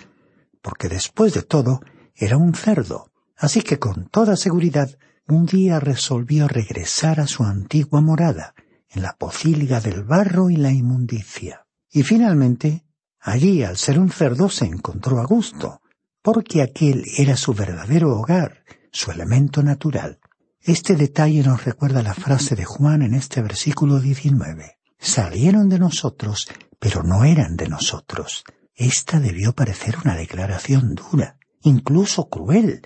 porque 0.61 0.89
después 0.89 1.33
de 1.33 1.41
todo 1.41 1.79
era 2.13 2.37
un 2.37 2.53
cerdo, 2.53 3.09
así 3.37 3.61
que 3.61 3.79
con 3.79 4.09
toda 4.09 4.35
seguridad 4.35 4.89
un 5.27 5.47
día 5.47 5.79
resolvió 5.79 6.47
regresar 6.47 7.19
a 7.19 7.27
su 7.27 7.43
antigua 7.43 8.01
morada, 8.01 8.53
en 8.89 9.01
la 9.01 9.15
pocilga 9.17 9.79
del 9.79 10.03
barro 10.03 10.49
y 10.49 10.57
la 10.57 10.71
inmundicia. 10.71 11.65
Y 11.89 12.03
finalmente 12.03 12.85
Allí, 13.25 13.63
al 13.63 13.75
ser 13.75 13.97
un 13.97 14.11
cerdo, 14.11 14.49
se 14.49 14.65
encontró 14.65 15.19
a 15.19 15.25
gusto, 15.25 15.81
porque 16.21 16.61
aquel 16.61 17.03
era 17.17 17.35
su 17.35 17.55
verdadero 17.55 18.15
hogar, 18.15 18.63
su 18.91 19.09
elemento 19.09 19.63
natural. 19.63 20.19
Este 20.67 20.95
detalle 20.95 21.43
nos 21.43 21.63
recuerda 21.63 22.01
la 22.01 22.15
frase 22.15 22.56
de 22.56 22.65
Juan 22.65 23.04
en 23.04 23.13
este 23.13 23.39
versículo 23.43 23.99
19. 23.99 24.80
Salieron 24.97 25.69
de 25.69 25.78
nosotros, 25.78 26.47
pero 26.80 27.04
no 27.04 27.23
eran 27.23 27.56
de 27.56 27.67
nosotros. 27.67 28.43
Esta 28.73 29.19
debió 29.19 29.54
parecer 29.54 29.95
una 30.04 30.15
declaración 30.15 30.95
dura, 30.95 31.38
incluso 31.62 32.30
cruel, 32.30 32.82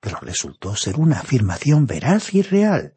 pero 0.00 0.18
resultó 0.20 0.74
ser 0.74 0.98
una 0.98 1.20
afirmación 1.20 1.86
veraz 1.86 2.34
y 2.34 2.42
real. 2.42 2.94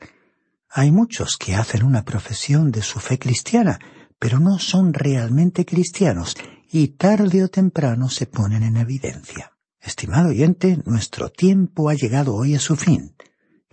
Hay 0.67 0.91
muchos 0.91 1.38
que 1.38 1.54
hacen 1.54 1.84
una 1.84 2.04
profesión 2.04 2.72
de 2.72 2.82
su 2.82 3.00
fe 3.00 3.19
cristiana, 3.19 3.78
pero 4.17 4.39
no 4.39 4.58
son 4.58 4.96
realmente 4.96 5.63
cristianos 5.63 6.36
y 6.72 6.88
tarde 6.88 7.43
o 7.43 7.50
temprano 7.50 8.10
se 8.10 8.26
ponen 8.26 8.63
en 8.63 8.78
evidencia. 8.78 9.52
Estimado 9.80 10.30
oyente, 10.30 10.80
nuestro 10.86 11.30
tiempo 11.30 11.88
ha 11.88 11.93
llegado 11.93 12.34
hoy 12.34 12.56
a 12.56 12.60
su 12.60 12.76
fin. 12.76 13.13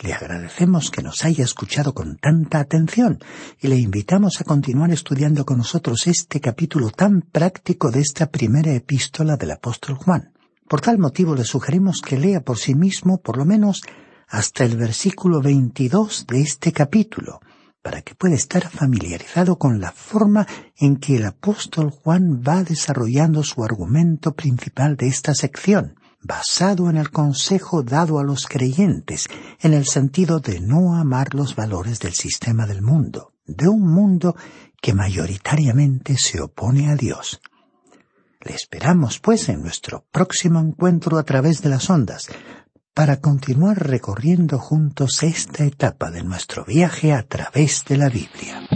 Le 0.02 0.14
agradecemos 0.14 0.90
que 0.90 1.02
nos 1.02 1.26
haya 1.26 1.44
escuchado 1.44 1.92
con 1.92 2.16
tanta 2.16 2.58
atención 2.58 3.18
y 3.60 3.68
le 3.68 3.76
invitamos 3.76 4.40
a 4.40 4.44
continuar 4.44 4.90
estudiando 4.90 5.44
con 5.44 5.58
nosotros 5.58 6.06
este 6.06 6.40
capítulo 6.40 6.88
tan 6.88 7.20
práctico 7.20 7.90
de 7.90 8.00
esta 8.00 8.30
primera 8.30 8.72
epístola 8.72 9.36
del 9.36 9.50
apóstol 9.50 9.96
Juan. 9.96 10.32
Por 10.66 10.80
tal 10.80 10.98
motivo 10.98 11.34
le 11.34 11.44
sugerimos 11.44 12.00
que 12.00 12.16
lea 12.16 12.40
por 12.40 12.56
sí 12.56 12.74
mismo 12.74 13.20
por 13.20 13.36
lo 13.36 13.44
menos 13.44 13.82
hasta 14.26 14.64
el 14.64 14.78
versículo 14.78 15.42
22 15.42 16.26
de 16.26 16.40
este 16.40 16.72
capítulo, 16.72 17.40
para 17.82 18.00
que 18.00 18.14
pueda 18.14 18.36
estar 18.36 18.70
familiarizado 18.70 19.58
con 19.58 19.82
la 19.82 19.92
forma 19.92 20.46
en 20.78 20.96
que 20.96 21.16
el 21.16 21.26
apóstol 21.26 21.90
Juan 21.90 22.40
va 22.40 22.64
desarrollando 22.64 23.42
su 23.42 23.62
argumento 23.62 24.32
principal 24.32 24.96
de 24.96 25.08
esta 25.08 25.34
sección, 25.34 25.99
basado 26.22 26.90
en 26.90 26.96
el 26.96 27.10
consejo 27.10 27.82
dado 27.82 28.18
a 28.18 28.24
los 28.24 28.46
creyentes, 28.46 29.28
en 29.60 29.74
el 29.74 29.86
sentido 29.86 30.40
de 30.40 30.60
no 30.60 30.96
amar 30.96 31.34
los 31.34 31.56
valores 31.56 31.98
del 32.00 32.14
sistema 32.14 32.66
del 32.66 32.82
mundo, 32.82 33.32
de 33.46 33.68
un 33.68 33.82
mundo 33.82 34.36
que 34.80 34.94
mayoritariamente 34.94 36.16
se 36.16 36.40
opone 36.40 36.90
a 36.90 36.96
Dios. 36.96 37.40
Le 38.42 38.54
esperamos, 38.54 39.18
pues, 39.18 39.48
en 39.48 39.62
nuestro 39.62 40.06
próximo 40.10 40.60
encuentro 40.60 41.18
a 41.18 41.24
través 41.24 41.60
de 41.60 41.68
las 41.68 41.90
ondas, 41.90 42.28
para 42.94 43.20
continuar 43.20 43.86
recorriendo 43.86 44.58
juntos 44.58 45.22
esta 45.22 45.64
etapa 45.64 46.10
de 46.10 46.22
nuestro 46.22 46.64
viaje 46.64 47.12
a 47.12 47.22
través 47.22 47.84
de 47.84 47.96
la 47.96 48.08
Biblia. 48.08 48.66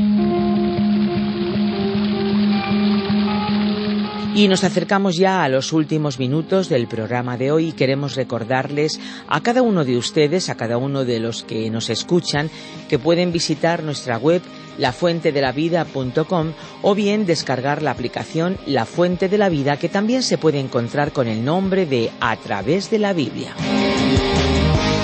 Y 4.34 4.48
nos 4.48 4.64
acercamos 4.64 5.16
ya 5.16 5.44
a 5.44 5.48
los 5.48 5.72
últimos 5.72 6.18
minutos 6.18 6.68
del 6.68 6.88
programa 6.88 7.36
de 7.36 7.52
hoy 7.52 7.68
y 7.68 7.72
queremos 7.72 8.16
recordarles 8.16 8.98
a 9.28 9.40
cada 9.40 9.62
uno 9.62 9.84
de 9.84 9.96
ustedes, 9.96 10.48
a 10.48 10.56
cada 10.56 10.76
uno 10.76 11.04
de 11.04 11.20
los 11.20 11.44
que 11.44 11.70
nos 11.70 11.88
escuchan, 11.88 12.50
que 12.88 12.98
pueden 12.98 13.30
visitar 13.30 13.84
nuestra 13.84 14.18
web 14.18 14.42
lafuentedelavida.com 14.78 16.52
o 16.82 16.94
bien 16.96 17.26
descargar 17.26 17.80
la 17.80 17.92
aplicación 17.92 18.58
La 18.66 18.86
Fuente 18.86 19.28
de 19.28 19.38
la 19.38 19.48
Vida 19.48 19.76
que 19.76 19.88
también 19.88 20.24
se 20.24 20.36
puede 20.36 20.58
encontrar 20.58 21.12
con 21.12 21.28
el 21.28 21.44
nombre 21.44 21.86
de 21.86 22.10
A 22.20 22.34
través 22.36 22.90
de 22.90 22.98
la 22.98 23.12
Biblia. 23.12 23.54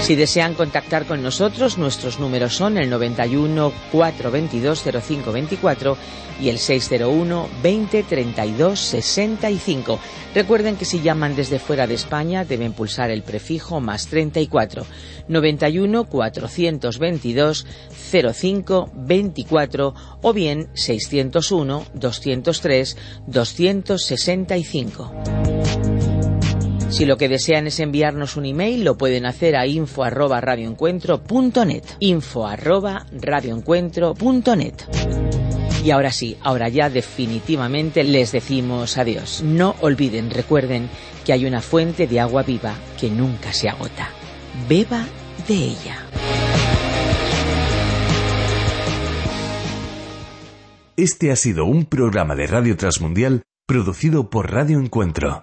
Si 0.01 0.17
desean 0.17 0.55
contactar 0.55 1.07
con 1.07 1.23
nosotros, 1.23 1.79
nuestros 1.79 2.19
números 2.19 2.57
son 2.57 2.79
el 2.79 2.91
91 2.91 3.73
422 3.93 4.83
0524 4.83 5.97
y 6.41 6.49
el 6.49 6.59
601 6.59 7.49
20 7.63 8.03
32 8.03 8.81
65. 8.81 10.01
Recuerden 10.35 10.77
que 10.77 10.85
si 10.85 11.01
llaman 11.01 11.37
desde 11.37 11.59
fuera 11.59 11.87
de 11.87 11.95
España 11.95 12.45
deben 12.45 12.73
pulsar 12.73 13.11
el 13.11 13.23
prefijo 13.23 13.81
más 13.81 14.07
34 14.07 14.87
91 15.29 16.05
422 16.05 17.67
05 18.11 18.91
24 18.95 19.95
o 20.23 20.33
bien 20.33 20.69
601 20.75 21.85
203 21.95 22.97
265. 23.27 25.90
Si 26.91 27.07
lo 27.07 27.17
que 27.17 27.29
desean 27.29 27.69
es 27.69 27.81
enviarnos 27.81 28.37
un 28.37 28.47
email, 28.47 28.85
lo 28.85 28.99
pueden 28.99 29.25
hacer 29.25 29.57
a 29.57 29.67
info 29.67 30.03
arroba 30.03 30.41
radioencuentro.net. 30.41 31.85
Info 32.01 32.49
radioencuentro.net. 32.49 34.75
Y 35.85 35.93
ahora 35.93 36.11
sí, 36.13 36.37
ahora 36.43 36.69
ya 36.69 36.91
definitivamente 36.91 38.05
les 38.05 38.33
decimos 38.33 38.99
adiós. 38.99 39.43
No 39.43 39.77
olviden, 39.81 40.31
recuerden 40.31 40.91
que 41.25 41.33
hay 41.33 41.47
una 41.47 41.63
fuente 41.63 42.07
de 42.07 42.21
agua 42.21 42.43
viva 42.43 42.75
que 43.01 43.09
nunca 43.09 43.53
se 43.53 43.69
agota. 43.69 44.11
Beba 44.69 45.07
de 45.49 45.55
ella. 45.55 46.07
Este 50.97 51.31
ha 51.31 51.37
sido 51.37 51.65
un 51.65 51.87
programa 51.87 52.35
de 52.35 52.47
Radio 52.47 52.77
Transmundial 52.77 53.43
Producido 53.67 54.29
por 54.29 54.53
Radio 54.53 54.81
Encuentro. 54.81 55.43